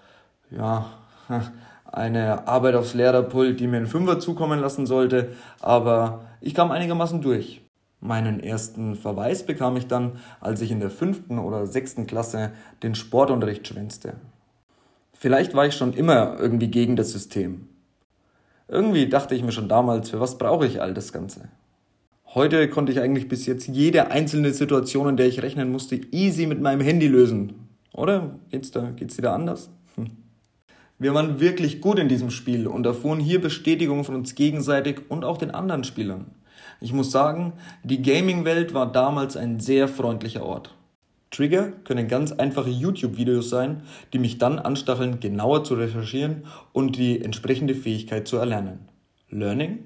ja, 0.50 0.86
eine 1.86 2.46
Arbeit 2.46 2.74
aufs 2.74 2.94
Lehrerpult, 2.94 3.58
die 3.58 3.66
mir 3.66 3.78
einen 3.78 3.86
Fünfer 3.86 4.18
zukommen 4.20 4.60
lassen 4.60 4.86
sollte, 4.86 5.32
aber 5.60 6.26
ich 6.40 6.54
kam 6.54 6.70
einigermaßen 6.70 7.22
durch. 7.22 7.62
Meinen 8.00 8.40
ersten 8.40 8.96
Verweis 8.96 9.46
bekam 9.46 9.78
ich 9.78 9.86
dann, 9.86 10.18
als 10.40 10.60
ich 10.60 10.70
in 10.70 10.80
der 10.80 10.90
fünften 10.90 11.38
oder 11.38 11.66
sechsten 11.66 12.06
Klasse 12.06 12.52
den 12.82 12.94
Sportunterricht 12.94 13.66
schwänzte. 13.66 14.16
Vielleicht 15.24 15.54
war 15.54 15.66
ich 15.66 15.74
schon 15.74 15.94
immer 15.94 16.38
irgendwie 16.38 16.68
gegen 16.68 16.96
das 16.96 17.12
System. 17.12 17.66
Irgendwie 18.68 19.08
dachte 19.08 19.34
ich 19.34 19.42
mir 19.42 19.52
schon 19.52 19.70
damals, 19.70 20.10
für 20.10 20.20
was 20.20 20.36
brauche 20.36 20.66
ich 20.66 20.82
all 20.82 20.92
das 20.92 21.14
Ganze? 21.14 21.48
Heute 22.34 22.68
konnte 22.68 22.92
ich 22.92 23.00
eigentlich 23.00 23.26
bis 23.26 23.46
jetzt 23.46 23.66
jede 23.68 24.10
einzelne 24.10 24.52
Situation, 24.52 25.08
in 25.08 25.16
der 25.16 25.26
ich 25.26 25.40
rechnen 25.40 25.72
musste, 25.72 25.98
easy 26.12 26.44
mit 26.44 26.60
meinem 26.60 26.82
Handy 26.82 27.08
lösen. 27.08 27.54
Oder? 27.94 28.38
Geht's 28.50 28.70
da, 28.70 28.90
geht's 28.90 29.16
da 29.16 29.34
anders? 29.34 29.70
Hm. 29.94 30.08
Wir 30.98 31.14
waren 31.14 31.40
wirklich 31.40 31.80
gut 31.80 31.98
in 31.98 32.10
diesem 32.10 32.28
Spiel 32.30 32.66
und 32.66 32.84
erfuhren 32.84 33.18
hier 33.18 33.40
Bestätigung 33.40 34.04
von 34.04 34.16
uns 34.16 34.34
gegenseitig 34.34 35.08
und 35.08 35.24
auch 35.24 35.38
den 35.38 35.52
anderen 35.52 35.84
Spielern. 35.84 36.32
Ich 36.82 36.92
muss 36.92 37.10
sagen, 37.10 37.54
die 37.82 38.02
Gaming-Welt 38.02 38.74
war 38.74 38.92
damals 38.92 39.38
ein 39.38 39.58
sehr 39.58 39.88
freundlicher 39.88 40.44
Ort. 40.44 40.74
Trigger 41.34 41.72
können 41.84 42.06
ganz 42.06 42.30
einfache 42.30 42.70
YouTube-Videos 42.70 43.50
sein, 43.50 43.82
die 44.12 44.18
mich 44.18 44.38
dann 44.38 44.58
anstacheln, 44.58 45.18
genauer 45.18 45.64
zu 45.64 45.74
recherchieren 45.74 46.44
und 46.72 46.96
die 46.96 47.20
entsprechende 47.20 47.74
Fähigkeit 47.74 48.28
zu 48.28 48.36
erlernen. 48.36 48.88
Learning? 49.30 49.80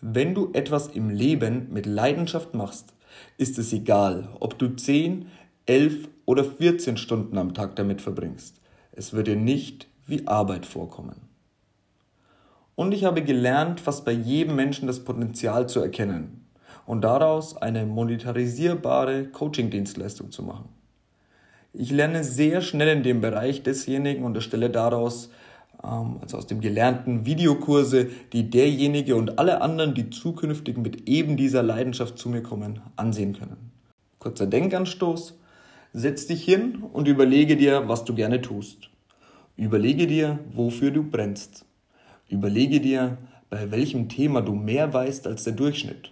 Wenn 0.00 0.34
du 0.34 0.50
etwas 0.54 0.88
im 0.88 1.10
Leben 1.10 1.68
mit 1.70 1.84
Leidenschaft 1.84 2.54
machst, 2.54 2.94
ist 3.36 3.58
es 3.58 3.72
egal, 3.72 4.28
ob 4.40 4.58
du 4.58 4.68
10, 4.68 5.26
11 5.66 6.08
oder 6.24 6.44
14 6.44 6.96
Stunden 6.96 7.36
am 7.36 7.52
Tag 7.52 7.76
damit 7.76 8.00
verbringst. 8.00 8.60
Es 8.92 9.12
wird 9.12 9.26
dir 9.26 9.36
nicht 9.36 9.88
wie 10.06 10.26
Arbeit 10.26 10.64
vorkommen. 10.64 11.20
Und 12.76 12.92
ich 12.92 13.04
habe 13.04 13.22
gelernt, 13.22 13.80
fast 13.80 14.04
bei 14.04 14.12
jedem 14.12 14.56
Menschen 14.56 14.86
das 14.86 15.04
Potenzial 15.04 15.68
zu 15.68 15.80
erkennen 15.80 16.46
und 16.86 17.02
daraus 17.02 17.56
eine 17.56 17.84
monetarisierbare 17.84 19.26
Coaching-Dienstleistung 19.26 20.30
zu 20.30 20.42
machen. 20.42 20.77
Ich 21.78 21.92
lerne 21.92 22.24
sehr 22.24 22.60
schnell 22.60 22.88
in 22.88 23.04
dem 23.04 23.20
Bereich 23.20 23.62
desjenigen 23.62 24.24
und 24.24 24.34
erstelle 24.34 24.68
daraus, 24.68 25.30
ähm, 25.84 26.16
also 26.20 26.36
aus 26.36 26.48
dem 26.48 26.60
gelernten 26.60 27.24
Videokurse, 27.24 28.08
die 28.32 28.50
derjenige 28.50 29.14
und 29.14 29.38
alle 29.38 29.60
anderen, 29.60 29.94
die 29.94 30.10
zukünftig 30.10 30.76
mit 30.76 31.08
eben 31.08 31.36
dieser 31.36 31.62
Leidenschaft 31.62 32.18
zu 32.18 32.30
mir 32.30 32.42
kommen, 32.42 32.80
ansehen 32.96 33.38
können. 33.38 33.70
Kurzer 34.18 34.48
Denkanstoß. 34.48 35.38
Setz 35.92 36.26
dich 36.26 36.44
hin 36.44 36.82
und 36.92 37.06
überlege 37.06 37.56
dir, 37.56 37.86
was 37.86 38.04
du 38.04 38.12
gerne 38.12 38.42
tust. 38.42 38.90
Überlege 39.56 40.08
dir, 40.08 40.40
wofür 40.52 40.90
du 40.90 41.04
brennst. 41.04 41.64
Überlege 42.28 42.80
dir, 42.80 43.18
bei 43.50 43.70
welchem 43.70 44.08
Thema 44.08 44.42
du 44.42 44.56
mehr 44.56 44.92
weißt 44.92 45.28
als 45.28 45.44
der 45.44 45.52
Durchschnitt. 45.52 46.10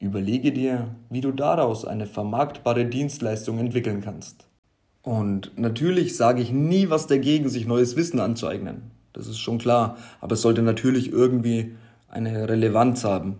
Überlege 0.00 0.50
dir, 0.50 0.94
wie 1.10 1.20
du 1.20 1.30
daraus 1.30 1.84
eine 1.84 2.06
vermarktbare 2.06 2.86
Dienstleistung 2.86 3.58
entwickeln 3.58 4.00
kannst. 4.00 4.46
Und 5.02 5.52
natürlich 5.58 6.16
sage 6.16 6.40
ich 6.40 6.50
nie 6.50 6.88
was 6.88 7.06
dagegen, 7.06 7.50
sich 7.50 7.66
neues 7.66 7.96
Wissen 7.96 8.18
anzueignen. 8.18 8.90
Das 9.12 9.26
ist 9.26 9.38
schon 9.38 9.58
klar. 9.58 9.98
Aber 10.22 10.32
es 10.32 10.42
sollte 10.42 10.62
natürlich 10.62 11.12
irgendwie 11.12 11.76
eine 12.08 12.48
Relevanz 12.48 13.04
haben. 13.04 13.38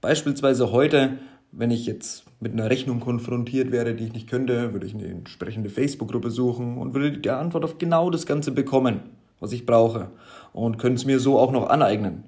Beispielsweise 0.00 0.70
heute, 0.70 1.18
wenn 1.50 1.72
ich 1.72 1.84
jetzt 1.86 2.24
mit 2.38 2.52
einer 2.52 2.70
Rechnung 2.70 3.00
konfrontiert 3.00 3.72
wäre, 3.72 3.94
die 3.94 4.04
ich 4.04 4.12
nicht 4.12 4.30
könnte, 4.30 4.72
würde 4.72 4.86
ich 4.86 4.94
eine 4.94 5.06
entsprechende 5.06 5.68
Facebook-Gruppe 5.68 6.30
suchen 6.30 6.78
und 6.78 6.94
würde 6.94 7.18
die 7.18 7.30
Antwort 7.30 7.64
auf 7.64 7.78
genau 7.78 8.08
das 8.10 8.26
Ganze 8.26 8.52
bekommen, 8.52 9.00
was 9.40 9.50
ich 9.50 9.66
brauche. 9.66 10.10
Und 10.52 10.78
könnte 10.78 10.96
es 10.96 11.06
mir 11.06 11.18
so 11.18 11.40
auch 11.40 11.50
noch 11.50 11.68
aneignen. 11.70 12.22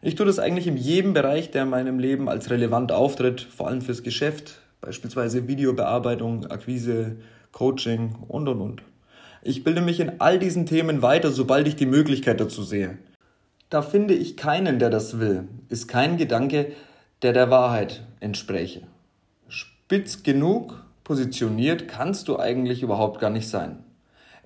Ich 0.00 0.14
tue 0.14 0.26
das 0.26 0.38
eigentlich 0.38 0.68
in 0.68 0.76
jedem 0.76 1.12
Bereich, 1.12 1.50
der 1.50 1.64
in 1.64 1.70
meinem 1.70 1.98
Leben 1.98 2.28
als 2.28 2.50
relevant 2.50 2.92
auftritt, 2.92 3.40
vor 3.40 3.66
allem 3.66 3.82
fürs 3.82 4.04
Geschäft, 4.04 4.60
beispielsweise 4.80 5.48
Videobearbeitung, 5.48 6.46
Akquise, 6.46 7.16
Coaching 7.50 8.14
und 8.28 8.48
und 8.48 8.60
und. 8.60 8.82
Ich 9.42 9.64
bilde 9.64 9.80
mich 9.80 9.98
in 9.98 10.20
all 10.20 10.38
diesen 10.38 10.66
Themen 10.66 11.02
weiter, 11.02 11.30
sobald 11.30 11.66
ich 11.66 11.74
die 11.74 11.86
Möglichkeit 11.86 12.40
dazu 12.40 12.62
sehe. 12.62 12.98
Da 13.70 13.82
finde 13.82 14.14
ich 14.14 14.36
keinen, 14.36 14.78
der 14.78 14.90
das 14.90 15.18
will, 15.18 15.48
ist 15.68 15.88
kein 15.88 16.16
Gedanke, 16.16 16.72
der 17.22 17.32
der 17.32 17.50
Wahrheit 17.50 18.04
entspräche. 18.20 18.82
Spitz 19.48 20.22
genug 20.22 20.84
positioniert 21.02 21.88
kannst 21.88 22.28
du 22.28 22.38
eigentlich 22.38 22.82
überhaupt 22.82 23.18
gar 23.20 23.30
nicht 23.30 23.48
sein. 23.48 23.84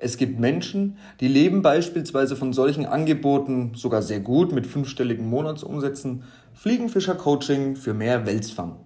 Es 0.05 0.17
gibt 0.17 0.41
Menschen, 0.41 0.99
die 1.21 1.29
leben 1.29 1.63
beispielsweise 1.63 2.35
von 2.35 2.53
solchen 2.53 2.87
Angeboten 2.87 3.71
sogar 3.77 4.03
sehr 4.03 4.19
gut 4.19 4.51
mit 4.51 4.67
fünfstelligen 4.67 5.31
Monatsumsätzen, 5.31 6.25
Fliegenfischer-Coaching 6.55 7.77
für 7.77 7.95
mehr 7.95 8.27
Welsfang. 8.27 8.81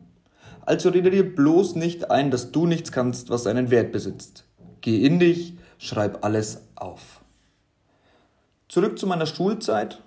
Also 0.66 0.90
rede 0.90 1.10
dir 1.10 1.34
bloß 1.34 1.74
nicht 1.76 2.10
ein, 2.10 2.30
dass 2.30 2.52
du 2.52 2.66
nichts 2.66 2.92
kannst, 2.92 3.30
was 3.30 3.46
einen 3.46 3.70
Wert 3.70 3.92
besitzt. 3.92 4.44
Geh 4.82 5.06
in 5.06 5.18
dich, 5.18 5.54
schreib 5.78 6.22
alles 6.22 6.64
auf. 6.74 7.22
Zurück 8.68 8.98
zu 8.98 9.06
meiner 9.06 9.24
Schulzeit. 9.24 10.02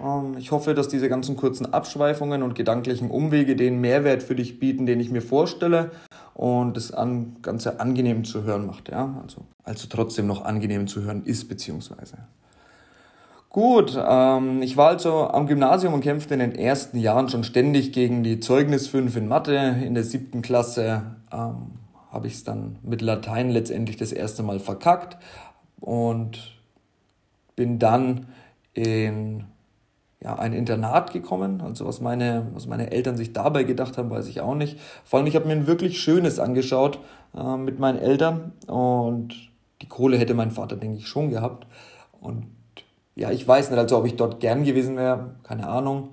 Ähm, 0.00 0.36
ich 0.38 0.52
hoffe, 0.52 0.72
dass 0.72 0.88
diese 0.88 1.10
ganzen 1.10 1.36
kurzen 1.36 1.74
Abschweifungen 1.74 2.42
und 2.42 2.54
gedanklichen 2.54 3.10
Umwege 3.10 3.56
den 3.56 3.82
Mehrwert 3.82 4.22
für 4.22 4.34
dich 4.34 4.58
bieten, 4.58 4.86
den 4.86 5.00
ich 5.00 5.10
mir 5.10 5.20
vorstelle 5.20 5.90
und 6.36 6.76
das 6.76 6.92
Ganze 7.40 7.80
angenehm 7.80 8.24
zu 8.24 8.42
hören 8.42 8.66
macht. 8.66 8.90
Ja? 8.90 9.18
Also, 9.22 9.46
also 9.64 9.88
trotzdem 9.88 10.26
noch 10.26 10.44
angenehm 10.44 10.86
zu 10.86 11.00
hören 11.00 11.24
ist, 11.24 11.48
beziehungsweise. 11.48 12.18
Gut, 13.48 13.98
ähm, 14.06 14.60
ich 14.60 14.76
war 14.76 14.88
also 14.88 15.28
am 15.28 15.46
Gymnasium 15.46 15.94
und 15.94 16.02
kämpfte 16.02 16.34
in 16.34 16.40
den 16.40 16.54
ersten 16.54 16.98
Jahren 16.98 17.30
schon 17.30 17.42
ständig 17.42 17.94
gegen 17.94 18.22
die 18.22 18.38
Zeugnis 18.38 18.86
5 18.86 19.16
in 19.16 19.28
Mathe. 19.28 19.56
In 19.82 19.94
der 19.94 20.04
siebten 20.04 20.42
Klasse 20.42 21.16
ähm, 21.32 21.78
habe 22.10 22.26
ich 22.26 22.34
es 22.34 22.44
dann 22.44 22.76
mit 22.82 23.00
Latein 23.00 23.48
letztendlich 23.48 23.96
das 23.96 24.12
erste 24.12 24.42
Mal 24.42 24.60
verkackt 24.60 25.16
und 25.80 26.60
bin 27.54 27.78
dann 27.78 28.26
in 28.74 29.44
ja, 30.26 30.34
ein 30.34 30.52
Internat 30.52 31.12
gekommen. 31.12 31.60
Also 31.60 31.86
was 31.86 32.00
meine, 32.00 32.48
was 32.52 32.66
meine 32.66 32.90
Eltern 32.90 33.16
sich 33.16 33.32
dabei 33.32 33.62
gedacht 33.62 33.96
haben, 33.96 34.10
weiß 34.10 34.26
ich 34.26 34.40
auch 34.40 34.56
nicht. 34.56 34.76
Vor 35.04 35.20
allem, 35.20 35.28
ich 35.28 35.36
habe 35.36 35.46
mir 35.46 35.52
ein 35.52 35.68
wirklich 35.68 36.00
Schönes 36.00 36.40
angeschaut 36.40 36.98
äh, 37.36 37.56
mit 37.56 37.78
meinen 37.78 38.00
Eltern 38.00 38.52
und 38.66 39.34
die 39.80 39.86
Kohle 39.86 40.18
hätte 40.18 40.34
mein 40.34 40.50
Vater, 40.50 40.74
denke 40.74 40.98
ich, 40.98 41.06
schon 41.06 41.30
gehabt. 41.30 41.68
Und 42.20 42.48
ja, 43.14 43.30
ich 43.30 43.46
weiß 43.46 43.70
nicht, 43.70 43.78
also 43.78 43.98
ob 43.98 44.06
ich 44.06 44.16
dort 44.16 44.40
gern 44.40 44.64
gewesen 44.64 44.96
wäre, 44.96 45.36
keine 45.44 45.68
Ahnung. 45.68 46.08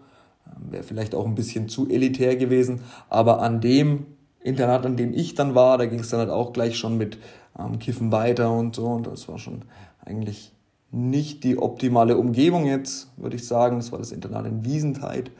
Ähm, 0.46 0.72
wäre 0.72 0.84
vielleicht 0.84 1.16
auch 1.16 1.26
ein 1.26 1.34
bisschen 1.34 1.68
zu 1.68 1.90
elitär 1.90 2.36
gewesen. 2.36 2.82
Aber 3.10 3.42
an 3.42 3.62
dem 3.62 4.06
Internat, 4.42 4.86
an 4.86 4.96
dem 4.96 5.12
ich 5.12 5.34
dann 5.34 5.56
war, 5.56 5.80
da 5.80 5.88
ging 5.88 6.02
es 6.02 6.10
dann 6.10 6.20
halt 6.20 6.30
auch 6.30 6.54
gleich 6.54 6.78
schon 6.78 7.00
mit 7.00 7.18
ähm, 7.58 7.80
Kiffen 7.80 8.12
weiter 8.12 8.52
und 8.52 8.76
so. 8.76 8.86
Und 8.86 9.08
das 9.08 9.28
war 9.28 9.40
schon 9.40 9.64
eigentlich 10.06 10.53
nicht 10.94 11.44
die 11.44 11.58
optimale 11.58 12.18
Umgebung 12.18 12.66
jetzt, 12.66 13.10
würde 13.18 13.36
ich 13.36 13.48
sagen. 13.48 13.78
Das 13.78 13.92
war 13.92 14.00
das 14.00 14.12
Internat 14.12 14.46
in 14.46 14.64
Wiesentheit, 14.64 15.32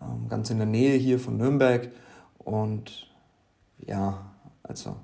ähm, 0.00 0.28
ganz 0.28 0.50
in 0.50 0.58
der 0.58 0.66
Nähe 0.66 0.96
hier 0.96 1.18
von 1.18 1.38
Nürnberg. 1.38 1.88
Und 2.38 3.08
ja, 3.86 4.30
also 4.62 4.96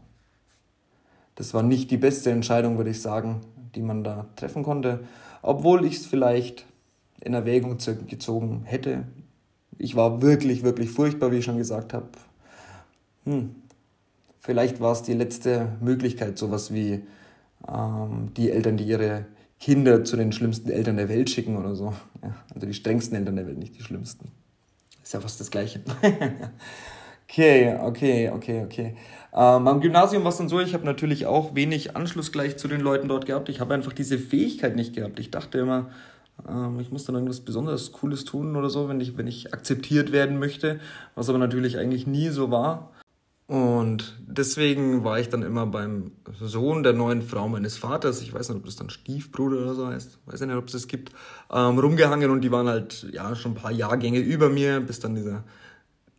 das 1.37 1.55
war 1.55 1.63
nicht 1.63 1.91
die 1.91 1.97
beste 1.97 2.31
Entscheidung, 2.31 2.77
würde 2.77 2.91
ich 2.91 3.01
sagen, 3.01 3.41
die 3.75 3.83
man 3.83 4.05
da 4.05 4.27
treffen 4.37 4.63
konnte. 4.63 5.01
Obwohl 5.41 5.85
ich 5.85 5.97
es 5.97 6.07
vielleicht 6.07 6.67
in 7.21 7.33
Erwägung 7.33 7.79
gezogen 8.07 8.63
hätte. 8.65 9.05
Ich 9.79 9.97
war 9.97 10.21
wirklich, 10.21 10.63
wirklich 10.63 10.91
furchtbar, 10.91 11.33
wie 11.33 11.39
ich 11.39 11.45
schon 11.45 11.57
gesagt 11.57 11.95
habe. 11.95 12.09
Hm. 13.25 13.55
Vielleicht 14.39 14.81
war 14.81 14.93
es 14.93 15.03
die 15.03 15.15
letzte 15.15 15.73
Möglichkeit, 15.81 16.37
sowas 16.37 16.75
wie 16.75 17.03
ähm, 17.67 18.33
die 18.37 18.51
Eltern, 18.51 18.77
die 18.77 18.85
ihre 18.85 19.25
Kinder 19.61 20.05
zu 20.05 20.17
den 20.17 20.33
schlimmsten 20.33 20.71
Eltern 20.71 20.97
der 20.97 21.09
Welt 21.09 21.31
schicken 21.31 21.57
oder 21.57 21.75
so. 21.75 21.95
Ja, 22.23 22.35
also 22.55 22.67
die 22.67 22.75
strengsten 22.75 23.17
Eltern 23.17 23.37
der 23.37 23.47
Welt, 23.47 23.59
nicht 23.59 23.77
die 23.77 23.83
schlimmsten. 23.83 24.31
Ist 25.03 25.15
ja 25.15 25.21
fast 25.21 25.41
das 25.41 25.51
Gleiche. 25.51 25.81
okay, 27.29 27.77
okay, 27.81 28.31
okay, 28.31 28.63
okay. 28.65 28.97
Ähm, 29.33 29.69
am 29.69 29.81
Gymnasium 29.81 30.23
war 30.25 30.31
es 30.31 30.39
dann 30.39 30.49
so, 30.49 30.61
ich 30.61 30.75
habe 30.75 30.85
natürlich 30.85 31.27
auch 31.27 31.55
wenig 31.55 31.97
Anschluss 31.97 32.33
gleich 32.33 32.57
zu 32.57 32.69
den 32.69 32.81
Leuten 32.81 33.09
dort 33.09 33.27
gehabt. 33.27 33.49
Ich 33.49 33.61
habe 33.61 33.75
einfach 33.75 33.93
diese 33.93 34.19
Fähigkeit 34.19 34.77
nicht 34.77 34.95
gehabt. 34.95 35.19
Ich 35.19 35.31
dachte 35.31 35.59
immer, 35.59 35.91
ähm, 36.49 36.81
ich 36.81 36.91
muss 36.91 37.05
dann 37.05 37.15
irgendwas 37.15 37.41
besonders 37.41 37.93
Cooles 37.93 38.25
tun 38.25 38.57
oder 38.57 38.71
so, 38.71 38.89
wenn 38.89 39.01
ich, 39.01 39.17
wenn 39.17 39.27
ich 39.27 39.53
akzeptiert 39.53 40.13
werden 40.13 40.39
möchte, 40.39 40.81
was 41.15 41.29
aber 41.29 41.39
natürlich 41.39 41.79
eigentlich 41.79 42.07
nie 42.07 42.29
so 42.29 42.51
war. 42.51 42.91
Und 43.47 44.17
deswegen 44.27 45.05
war 45.05 45.21
ich 45.21 45.29
dann 45.29 45.43
immer 45.43 45.67
beim 45.67 46.13
Sohn 46.41 46.83
der 46.83 46.95
neuen 46.95 47.21
Frau 47.21 47.47
meines 47.47 47.77
Vaters, 47.77 48.23
ich 48.23 48.33
weiß 48.33 48.49
nicht, 48.49 48.59
ob 48.59 48.65
das 48.65 48.77
dann 48.77 48.89
Stiefbruder 48.89 49.59
oder 49.59 49.75
so 49.75 49.87
heißt, 49.87 50.19
weiß 50.25 50.41
nicht, 50.41 50.55
ob 50.55 50.67
es 50.67 50.73
das 50.73 50.89
gibt, 50.89 51.13
ähm, 51.53 51.79
rumgehangen 51.79 52.31
und 52.31 52.41
die 52.41 52.51
waren 52.51 52.69
halt 52.69 53.07
ja 53.13 53.37
schon 53.37 53.53
ein 53.53 53.57
paar 53.57 53.71
Jahrgänge 53.71 54.21
über 54.21 54.49
mir, 54.49 54.81
bis 54.81 55.01
dann 55.01 55.15
dieser 55.15 55.45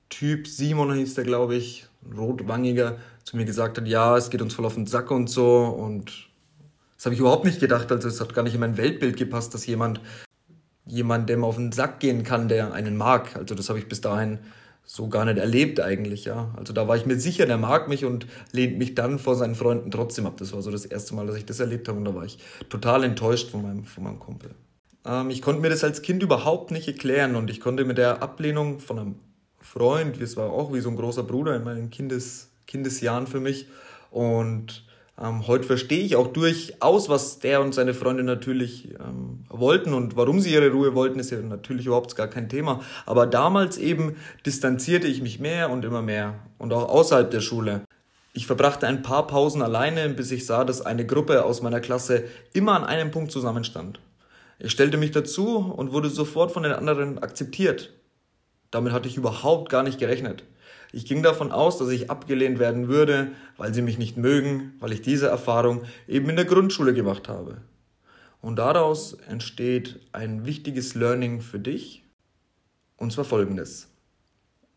Typ, 0.10 0.48
Simon 0.48 0.94
hieß 0.94 1.15
der, 1.15 1.24
glaube 1.24 1.55
ich, 1.55 1.88
rotwangiger, 2.15 2.98
zu 3.24 3.38
mir 3.38 3.46
gesagt 3.46 3.77
hat, 3.77 3.88
ja, 3.88 4.15
es 4.15 4.29
geht 4.29 4.41
uns 4.41 4.53
voll 4.53 4.65
auf 4.65 4.75
den 4.75 4.86
Sack 4.86 5.10
und 5.10 5.29
so. 5.29 5.63
Und 5.65 6.29
das 6.96 7.05
habe 7.05 7.15
ich 7.15 7.20
überhaupt 7.20 7.46
nicht 7.46 7.60
gedacht, 7.60 7.91
also 7.91 8.08
es 8.08 8.22
hat 8.22 8.34
gar 8.34 8.44
nicht 8.44 8.53
in 8.53 8.60
mein 8.60 8.77
Weltbild 8.77 9.17
gepasst, 9.17 9.53
dass 9.53 9.65
jemand 9.65 10.00
jemandem 10.86 11.44
auf 11.44 11.55
den 11.55 11.72
Sack 11.72 12.00
gehen 12.00 12.24
kann, 12.24 12.48
der 12.48 12.72
einen 12.72 12.96
mag. 12.96 13.36
Also 13.36 13.55
das 13.55 13.70
habe 13.70 13.79
ich 13.79 13.88
bis 13.88 14.01
dahin 14.01 14.38
so 14.86 15.10
gar 15.10 15.25
nicht 15.25 15.38
erlebt 15.38 15.80
eigentlich, 15.80 16.25
ja. 16.25 16.54
Also 16.56 16.72
da 16.72 16.88
war 16.88 16.96
ich 16.96 17.06
mir 17.06 17.20
sicher, 17.20 17.46
der 17.46 17.58
mag 17.58 17.88
mich 17.89 18.06
und 18.06 18.27
lehnt 18.51 18.77
mich 18.77 18.96
dann 18.96 19.20
vor 19.20 19.36
seinen 19.36 19.56
Freunden 19.56 19.92
trotzdem 19.92 20.25
ab. 20.25 20.38
Das 20.38 20.54
war 20.54 20.62
so 20.62 20.72
das 20.72 20.86
erste 20.86 21.15
Mal, 21.15 21.25
dass 21.25 21.36
ich 21.36 21.46
das 21.46 21.60
erlebt 21.60 21.88
habe 21.88 21.98
und 21.98 22.06
da 22.06 22.13
war 22.13 22.24
ich 22.24 22.38
total 22.70 23.04
enttäuscht 23.04 23.50
von 23.50 23.63
meinem, 23.63 23.84
von 23.84 24.04
meinem 24.04 24.20
Kumpel. 24.20 24.51
Ähm, 25.06 25.30
ich 25.32 25.42
konnte 25.42 25.62
mir 25.62 25.70
das 25.70 25.84
als 25.84 26.01
Kind 26.01 26.22
überhaupt 26.22 26.72
nicht 26.72 26.88
erklären 26.88 27.36
und 27.36 27.50
ich 27.50 27.60
konnte 27.60 27.84
mit 27.84 27.98
der 27.98 28.22
Ablehnung 28.22 28.80
von 28.80 29.00
einem 29.00 29.15
Freund, 29.60 30.22
das 30.22 30.38
war 30.38 30.51
auch 30.51 30.74
wie 30.74 30.82
so 30.82 30.89
ein 30.89 30.96
großer 30.96 31.24
Bruder 31.24 31.56
in 31.56 31.63
meinen 31.63 31.89
Kindes, 31.89 32.51
Kindesjahren 32.68 33.25
für 33.25 33.39
mich 33.39 33.68
und 34.12 34.86
ähm, 35.22 35.48
heute 35.48 35.64
verstehe 35.64 36.04
ich 36.04 36.16
auch 36.18 36.28
durchaus, 36.28 37.08
was 37.08 37.40
der 37.40 37.62
und 37.62 37.74
seine 37.74 37.94
Freunde 37.94 38.24
natürlich 38.24 38.90
ähm, 39.00 39.46
wollten 39.50 39.94
und 39.94 40.18
warum 40.18 40.42
sie 40.42 40.52
ihre 40.52 40.72
Ruhe 40.72 40.94
wollten, 40.94 41.20
ist 41.20 41.32
ja 41.32 41.40
natürlich 41.40 41.86
überhaupt 41.86 42.16
gar 42.16 42.28
kein 42.28 42.50
Thema. 42.50 42.82
Aber 43.06 43.26
damals 43.26 43.78
eben 43.78 44.18
distanzierte 44.46 45.08
ich 45.08 45.22
mich 45.22 45.40
mehr 45.40 45.70
und 45.70 45.86
immer 45.86 46.02
mehr 46.02 46.36
und 46.58 46.74
auch 46.74 46.90
außerhalb 46.90 47.32
der 47.32 47.42
Schule. 47.42 47.82
Ich 48.34 48.46
verbrachte 48.48 48.88
ein 48.88 49.02
paar 49.02 49.28
Pausen 49.28 49.62
alleine, 49.62 50.10
bis 50.10 50.32
ich 50.32 50.46
sah, 50.46 50.66
dass 50.66 50.82
eine 50.82 51.06
Gruppe 51.06 51.46
aus 51.46 51.62
meiner 51.62 51.80
Klasse 51.80 52.26
immer 52.52 52.74
an 52.74 52.84
einem 52.84 53.12
Punkt 53.12 53.32
zusammenstand. 53.32 54.02
Ich 54.60 54.72
stellte 54.72 54.98
mich 54.98 55.12
dazu 55.12 55.58
und 55.58 55.94
wurde 55.94 56.10
sofort 56.10 56.52
von 56.52 56.64
den 56.64 56.74
anderen 56.74 57.20
akzeptiert. 57.20 57.94
Damit 58.72 58.92
hatte 58.92 59.08
ich 59.08 59.16
überhaupt 59.16 59.70
gar 59.70 59.84
nicht 59.84 60.00
gerechnet. 60.00 60.44
Ich 60.92 61.06
ging 61.06 61.24
davon 61.24 61.51
aus, 61.51 61.77
dass 61.77 61.89
ich 61.89 62.10
abgelehnt 62.10 62.60
werden 62.60 62.88
würde, 62.88 63.32
weil 63.58 63.74
sie 63.74 63.82
mich 63.82 63.98
nicht 63.98 64.18
mögen, 64.18 64.74
weil 64.80 64.94
ich 64.94 65.01
diese 65.01 65.27
Erfahrung 65.27 65.84
eben 66.08 66.30
in 66.30 66.36
der 66.36 66.46
Grundschule 66.46 66.94
gemacht 66.94 67.27
habe. 67.27 67.58
Und 68.42 68.58
daraus 68.58 69.13
entsteht 69.27 70.00
ein 70.12 70.46
wichtiges 70.46 70.94
Learning 70.94 71.42
für 71.42 71.60
dich, 71.60 72.04
und 72.98 73.12
zwar 73.12 73.25
folgendes. 73.25 73.89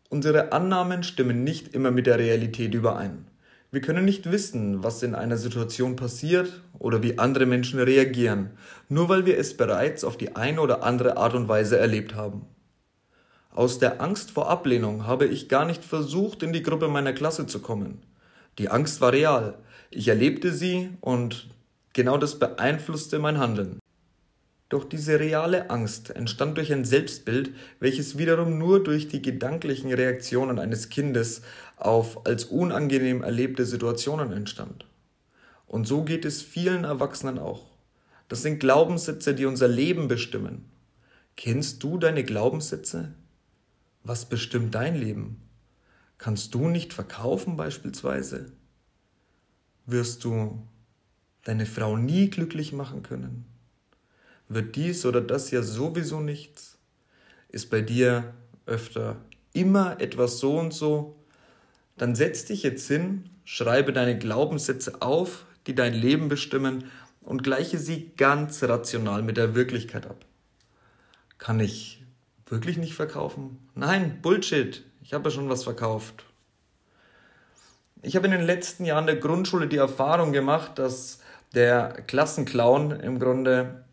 Unsere 0.09 0.51
Annahmen 0.53 1.03
stimmen 1.03 1.43
nicht 1.43 1.75
immer 1.75 1.91
mit 1.91 2.07
der 2.07 2.17
Realität 2.17 2.73
überein. 2.73 3.27
Wir 3.71 3.81
können 3.81 4.05
nicht 4.05 4.31
wissen, 4.31 4.83
was 4.83 5.03
in 5.03 5.13
einer 5.13 5.37
Situation 5.37 5.95
passiert 5.95 6.63
oder 6.79 7.03
wie 7.03 7.19
andere 7.19 7.45
Menschen 7.45 7.79
reagieren, 7.79 8.49
nur 8.87 9.07
weil 9.09 9.27
wir 9.27 9.37
es 9.37 9.55
bereits 9.55 10.03
auf 10.03 10.17
die 10.17 10.35
eine 10.35 10.61
oder 10.61 10.81
andere 10.81 11.17
Art 11.17 11.35
und 11.35 11.47
Weise 11.47 11.77
erlebt 11.77 12.15
haben. 12.15 12.47
Aus 13.53 13.79
der 13.79 13.99
Angst 13.99 14.31
vor 14.31 14.49
Ablehnung 14.49 15.07
habe 15.07 15.25
ich 15.25 15.49
gar 15.49 15.65
nicht 15.65 15.83
versucht, 15.83 16.43
in 16.43 16.53
die 16.53 16.63
Gruppe 16.63 16.87
meiner 16.87 17.13
Klasse 17.13 17.47
zu 17.47 17.59
kommen. 17.59 18.01
Die 18.57 18.69
Angst 18.69 19.01
war 19.01 19.11
real. 19.11 19.57
Ich 19.89 20.07
erlebte 20.07 20.53
sie 20.53 20.89
und 21.01 21.47
genau 21.93 22.17
das 22.17 22.37
beeinflusste 22.37 23.19
mein 23.19 23.39
Handeln. 23.39 23.79
Doch 24.69 24.83
diese 24.83 25.19
reale 25.19 25.71
Angst 25.71 26.11
entstand 26.11 26.57
durch 26.57 26.71
ein 26.71 26.85
Selbstbild, 26.85 27.49
welches 27.79 28.19
wiederum 28.19 28.59
nur 28.59 28.83
durch 28.83 29.07
die 29.07 29.21
gedanklichen 29.21 29.91
Reaktionen 29.91 30.59
eines 30.59 30.89
Kindes 30.89 31.41
auf 31.75 32.27
als 32.27 32.45
unangenehm 32.45 33.23
erlebte 33.23 33.65
Situationen 33.65 34.31
entstand. 34.31 34.85
Und 35.65 35.87
so 35.87 36.03
geht 36.03 36.23
es 36.23 36.43
vielen 36.43 36.83
Erwachsenen 36.83 37.39
auch. 37.39 37.65
Das 38.27 38.43
sind 38.43 38.59
Glaubenssätze, 38.59 39.33
die 39.33 39.47
unser 39.47 39.67
Leben 39.67 40.07
bestimmen. 40.07 40.65
Kennst 41.35 41.81
du 41.81 41.97
deine 41.97 42.23
Glaubenssätze? 42.23 43.13
Was 44.03 44.27
bestimmt 44.27 44.75
dein 44.75 44.95
Leben? 44.95 45.41
Kannst 46.17 46.53
du 46.53 46.67
nicht 46.67 46.93
verkaufen 46.93 47.57
beispielsweise? 47.57 48.51
Wirst 49.85 50.23
du 50.23 50.67
deine 51.43 51.65
Frau 51.65 51.97
nie 51.97 52.29
glücklich 52.29 52.73
machen 52.73 53.03
können? 53.03 53.45
wird 54.49 54.75
dies 54.75 55.05
oder 55.05 55.21
das 55.21 55.51
ja 55.51 55.61
sowieso 55.61 56.19
nichts? 56.19 56.77
Ist 57.47 57.69
bei 57.69 57.81
dir 57.81 58.33
öfter 58.65 59.17
immer 59.53 60.01
etwas 60.01 60.39
so 60.39 60.57
und 60.57 60.73
so? 60.73 61.15
Dann 61.97 62.15
setz 62.15 62.45
dich 62.45 62.63
jetzt 62.63 62.87
hin, 62.87 63.29
schreibe 63.45 63.93
deine 63.93 64.17
Glaubenssätze 64.17 65.01
auf, 65.01 65.45
die 65.67 65.75
dein 65.75 65.93
Leben 65.93 66.29
bestimmen 66.29 66.85
und 67.21 67.43
gleiche 67.43 67.77
sie 67.77 68.11
ganz 68.17 68.63
rational 68.63 69.21
mit 69.21 69.37
der 69.37 69.55
Wirklichkeit 69.55 70.07
ab. 70.07 70.25
Kann 71.37 71.59
ich 71.59 72.03
wirklich 72.51 72.77
nicht 72.77 72.95
verkaufen? 72.95 73.59
Nein, 73.75 74.19
Bullshit. 74.21 74.83
Ich 75.01 75.13
habe 75.13 75.29
ja 75.29 75.35
schon 75.35 75.49
was 75.49 75.63
verkauft. 75.63 76.25
Ich 78.01 78.15
habe 78.15 78.27
in 78.27 78.31
den 78.31 78.43
letzten 78.43 78.85
Jahren 78.85 79.07
der 79.07 79.17
Grundschule 79.17 79.67
die 79.67 79.77
Erfahrung 79.77 80.31
gemacht, 80.31 80.79
dass 80.79 81.19
der 81.53 82.03
Klassenclown 82.07 82.91
im 82.91 83.19
Grunde 83.19 83.83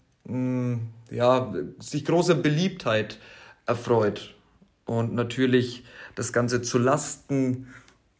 ja, 1.11 1.55
sich 1.79 2.05
großer 2.05 2.35
Beliebtheit 2.35 3.19
erfreut. 3.67 4.35
Und 4.85 5.15
natürlich 5.15 5.85
das 6.15 6.33
Ganze 6.33 6.63
zu 6.63 6.79
Lasten 6.79 7.69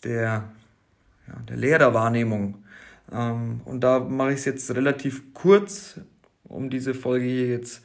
der, 0.03 0.51
ja, 1.27 1.35
der 1.49 1.57
Lehrerwahrnehmung. 1.57 2.65
Ähm, 3.13 3.61
und 3.65 3.81
da 3.81 4.01
mache 4.01 4.33
ich 4.33 4.39
es 4.41 4.45
jetzt 4.45 4.75
relativ 4.75 5.35
kurz, 5.35 6.01
um 6.45 6.71
diese 6.71 6.95
Folge 6.95 7.27
hier 7.27 7.47
jetzt 7.49 7.83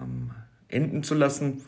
ähm, 0.00 0.30
enden 0.68 1.02
zu 1.02 1.14
lassen. 1.14 1.62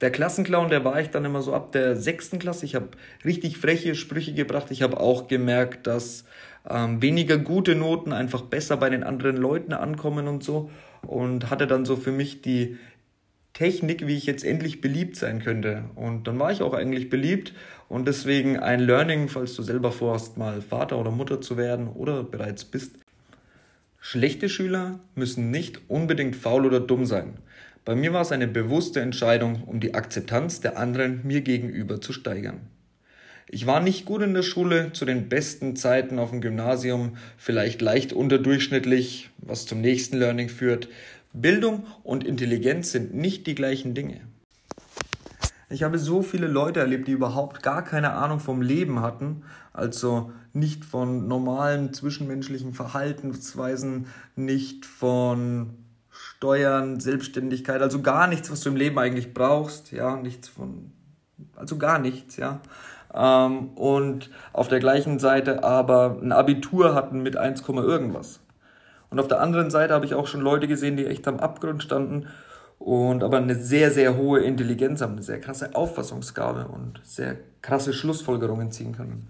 Der 0.00 0.10
Klassenclown, 0.10 0.68
der 0.70 0.84
war 0.84 1.00
ich 1.00 1.10
dann 1.10 1.24
immer 1.24 1.42
so 1.42 1.54
ab 1.54 1.72
der 1.72 1.96
sechsten 1.96 2.38
Klasse. 2.38 2.66
Ich 2.66 2.74
habe 2.74 2.88
richtig 3.24 3.58
freche 3.58 3.94
Sprüche 3.94 4.34
gebracht. 4.34 4.70
Ich 4.70 4.82
habe 4.82 4.98
auch 4.98 5.28
gemerkt, 5.28 5.86
dass 5.86 6.24
ähm, 6.68 7.00
weniger 7.00 7.38
gute 7.38 7.74
Noten 7.74 8.12
einfach 8.12 8.42
besser 8.42 8.76
bei 8.76 8.90
den 8.90 9.04
anderen 9.04 9.36
Leuten 9.36 9.72
ankommen 9.72 10.28
und 10.28 10.42
so 10.42 10.70
und 11.02 11.50
hatte 11.50 11.66
dann 11.66 11.84
so 11.84 11.96
für 11.96 12.12
mich 12.12 12.42
die 12.42 12.78
Technik, 13.52 14.06
wie 14.06 14.16
ich 14.16 14.26
jetzt 14.26 14.44
endlich 14.44 14.80
beliebt 14.80 15.14
sein 15.14 15.38
könnte. 15.38 15.84
Und 15.94 16.26
dann 16.26 16.38
war 16.38 16.50
ich 16.50 16.60
auch 16.62 16.74
eigentlich 16.74 17.08
beliebt 17.08 17.54
und 17.88 18.08
deswegen 18.08 18.58
ein 18.58 18.80
Learning, 18.80 19.28
falls 19.28 19.54
du 19.54 19.62
selber 19.62 19.92
vorhast, 19.92 20.36
mal 20.36 20.60
Vater 20.60 20.98
oder 20.98 21.12
Mutter 21.12 21.40
zu 21.40 21.56
werden 21.56 21.88
oder 21.88 22.24
bereits 22.24 22.64
bist. 22.64 22.96
Schlechte 24.00 24.48
Schüler 24.48 24.98
müssen 25.14 25.50
nicht 25.50 25.82
unbedingt 25.88 26.34
faul 26.34 26.66
oder 26.66 26.80
dumm 26.80 27.06
sein. 27.06 27.38
Bei 27.84 27.94
mir 27.94 28.14
war 28.14 28.22
es 28.22 28.32
eine 28.32 28.48
bewusste 28.48 29.00
Entscheidung, 29.00 29.62
um 29.64 29.78
die 29.78 29.94
Akzeptanz 29.94 30.60
der 30.60 30.78
anderen 30.78 31.20
mir 31.22 31.42
gegenüber 31.42 32.00
zu 32.00 32.14
steigern. 32.14 32.60
Ich 33.46 33.66
war 33.66 33.80
nicht 33.80 34.06
gut 34.06 34.22
in 34.22 34.32
der 34.32 34.42
Schule, 34.42 34.92
zu 34.94 35.04
den 35.04 35.28
besten 35.28 35.76
Zeiten 35.76 36.18
auf 36.18 36.30
dem 36.30 36.40
Gymnasium, 36.40 37.18
vielleicht 37.36 37.82
leicht 37.82 38.14
unterdurchschnittlich, 38.14 39.30
was 39.36 39.66
zum 39.66 39.82
nächsten 39.82 40.16
Learning 40.16 40.48
führt. 40.48 40.88
Bildung 41.34 41.84
und 42.04 42.24
Intelligenz 42.24 42.90
sind 42.90 43.14
nicht 43.14 43.46
die 43.46 43.54
gleichen 43.54 43.92
Dinge. 43.92 44.22
Ich 45.68 45.82
habe 45.82 45.98
so 45.98 46.22
viele 46.22 46.46
Leute 46.46 46.80
erlebt, 46.80 47.06
die 47.06 47.12
überhaupt 47.12 47.62
gar 47.62 47.84
keine 47.84 48.12
Ahnung 48.12 48.40
vom 48.40 48.62
Leben 48.62 49.00
hatten, 49.00 49.42
also 49.74 50.32
nicht 50.54 50.84
von 50.84 51.28
normalen 51.28 51.92
zwischenmenschlichen 51.92 52.72
Verhaltensweisen, 52.72 54.06
nicht 54.36 54.86
von 54.86 55.83
Steuern, 56.44 57.00
Selbstständigkeit, 57.00 57.80
also 57.80 58.02
gar 58.02 58.26
nichts, 58.26 58.50
was 58.50 58.60
du 58.60 58.68
im 58.68 58.76
Leben 58.76 58.98
eigentlich 58.98 59.32
brauchst, 59.32 59.92
ja, 59.92 60.16
nichts 60.16 60.46
von, 60.46 60.92
also 61.56 61.78
gar 61.78 61.98
nichts, 61.98 62.36
ja 62.36 62.60
ähm, 63.14 63.70
und 63.76 64.28
auf 64.52 64.68
der 64.68 64.78
gleichen 64.78 65.18
Seite 65.18 65.64
aber 65.64 66.18
ein 66.20 66.32
Abitur 66.32 66.94
hatten 66.94 67.22
mit 67.22 67.38
1, 67.38 67.66
irgendwas. 67.66 68.40
Und 69.08 69.20
auf 69.20 69.28
der 69.28 69.40
anderen 69.40 69.70
Seite 69.70 69.94
habe 69.94 70.04
ich 70.04 70.14
auch 70.14 70.26
schon 70.26 70.42
Leute 70.42 70.68
gesehen, 70.68 70.98
die 70.98 71.06
echt 71.06 71.26
am 71.28 71.40
Abgrund 71.40 71.82
standen 71.82 72.26
und 72.78 73.22
aber 73.22 73.38
eine 73.38 73.54
sehr, 73.54 73.90
sehr 73.90 74.18
hohe 74.18 74.40
Intelligenz 74.40 75.00
haben, 75.00 75.12
eine 75.12 75.22
sehr 75.22 75.40
krasse 75.40 75.74
Auffassungsgabe 75.74 76.66
und 76.68 77.00
sehr 77.04 77.36
krasse 77.62 77.94
Schlussfolgerungen 77.94 78.70
ziehen 78.70 78.94
können. 78.94 79.28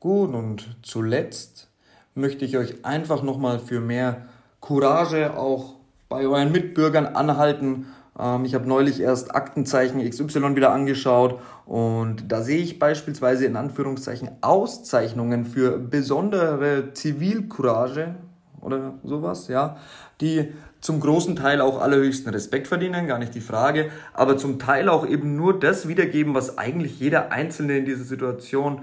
Gut, 0.00 0.34
und 0.34 0.76
zuletzt 0.82 1.70
möchte 2.16 2.44
ich 2.44 2.56
euch 2.56 2.84
einfach 2.84 3.22
nochmal 3.22 3.60
für 3.60 3.80
mehr 3.80 4.26
Courage 4.60 5.36
auch 5.36 5.74
bei 6.08 6.26
euren 6.26 6.52
Mitbürgern 6.52 7.06
anhalten 7.06 7.86
ähm, 8.18 8.44
ich 8.44 8.54
habe 8.54 8.68
neulich 8.68 9.00
erst 9.00 9.34
Aktenzeichen 9.34 10.08
XY 10.08 10.56
wieder 10.56 10.72
angeschaut 10.72 11.40
und 11.66 12.30
da 12.30 12.42
sehe 12.42 12.58
ich 12.58 12.78
beispielsweise 12.78 13.46
in 13.46 13.56
Anführungszeichen 13.56 14.30
Auszeichnungen 14.40 15.44
für 15.44 15.78
besondere 15.78 16.92
Zivilcourage 16.94 18.14
oder 18.60 18.94
sowas, 19.04 19.48
ja, 19.48 19.76
die 20.20 20.52
zum 20.80 21.00
großen 21.00 21.36
Teil 21.36 21.60
auch 21.60 21.80
allerhöchsten 21.80 22.32
Respekt 22.32 22.68
verdienen, 22.68 23.06
gar 23.06 23.18
nicht 23.18 23.34
die 23.34 23.40
Frage, 23.40 23.90
aber 24.12 24.36
zum 24.36 24.58
Teil 24.58 24.88
auch 24.88 25.06
eben 25.06 25.36
nur 25.36 25.58
das 25.58 25.88
wiedergeben, 25.88 26.34
was 26.34 26.58
eigentlich 26.58 27.00
jeder 27.00 27.32
Einzelne 27.32 27.78
in 27.78 27.84
dieser 27.84 28.04
Situation 28.04 28.82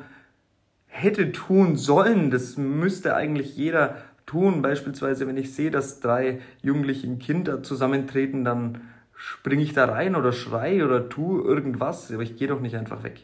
hätte 0.88 1.32
tun 1.32 1.76
sollen. 1.76 2.30
Das 2.30 2.58
müsste 2.58 3.16
eigentlich 3.16 3.56
jeder 3.58 3.96
tun. 4.26 4.62
Beispielsweise, 4.62 5.28
wenn 5.28 5.38
ich 5.38 5.54
sehe, 5.54 5.72
dass 5.72 6.00
drei 6.00 6.40
jugendliche 6.62 7.14
Kinder 7.18 7.64
zusammentreten, 7.64 8.44
dann 8.44 8.82
springe 9.16 9.64
ich 9.64 9.74
da 9.74 9.86
rein 9.86 10.16
oder 10.16 10.34
schrei 10.34 10.84
oder 10.84 11.10
tu 11.10 11.42
irgendwas, 11.44 12.12
aber 12.12 12.24
ich 12.24 12.36
gehe 12.36 12.48
doch 12.48 12.60
nicht 12.60 12.76
einfach 12.76 13.04
weg. 13.04 13.22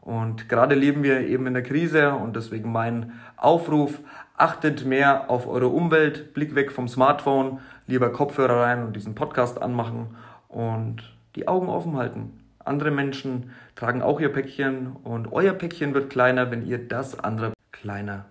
Und 0.00 0.48
gerade 0.48 0.74
leben 0.74 1.02
wir 1.02 1.20
eben 1.20 1.46
in 1.46 1.54
der 1.54 1.62
Krise 1.62 2.12
und 2.12 2.36
deswegen 2.36 2.70
mein 2.70 3.12
Aufruf, 3.36 4.00
achtet 4.36 4.84
mehr 4.84 5.30
auf 5.30 5.46
eure 5.46 5.68
Umwelt, 5.68 6.34
Blick 6.34 6.54
weg 6.54 6.72
vom 6.72 6.88
Smartphone, 6.88 7.60
lieber 7.86 8.12
Kopfhörer 8.12 8.60
rein 8.60 8.84
und 8.84 8.94
diesen 8.96 9.14
Podcast 9.14 9.62
anmachen 9.62 10.16
und 10.48 11.14
die 11.36 11.48
Augen 11.48 11.68
offen 11.68 11.96
halten. 11.96 12.38
Andere 12.64 12.90
Menschen 12.90 13.50
tragen 13.76 14.02
auch 14.02 14.20
ihr 14.20 14.30
Päckchen 14.30 14.94
und 15.04 15.32
euer 15.32 15.52
Päckchen 15.52 15.94
wird 15.94 16.10
kleiner, 16.10 16.50
wenn 16.50 16.66
ihr 16.66 16.78
das 16.78 17.18
andere 17.18 17.52
kleiner 17.72 18.26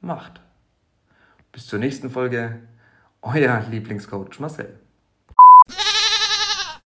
macht. 0.00 0.40
Bis 1.56 1.68
zur 1.68 1.78
nächsten 1.78 2.10
Folge, 2.10 2.60
euer 3.22 3.64
Lieblingscoach 3.70 4.40
Marcel. 4.40 4.78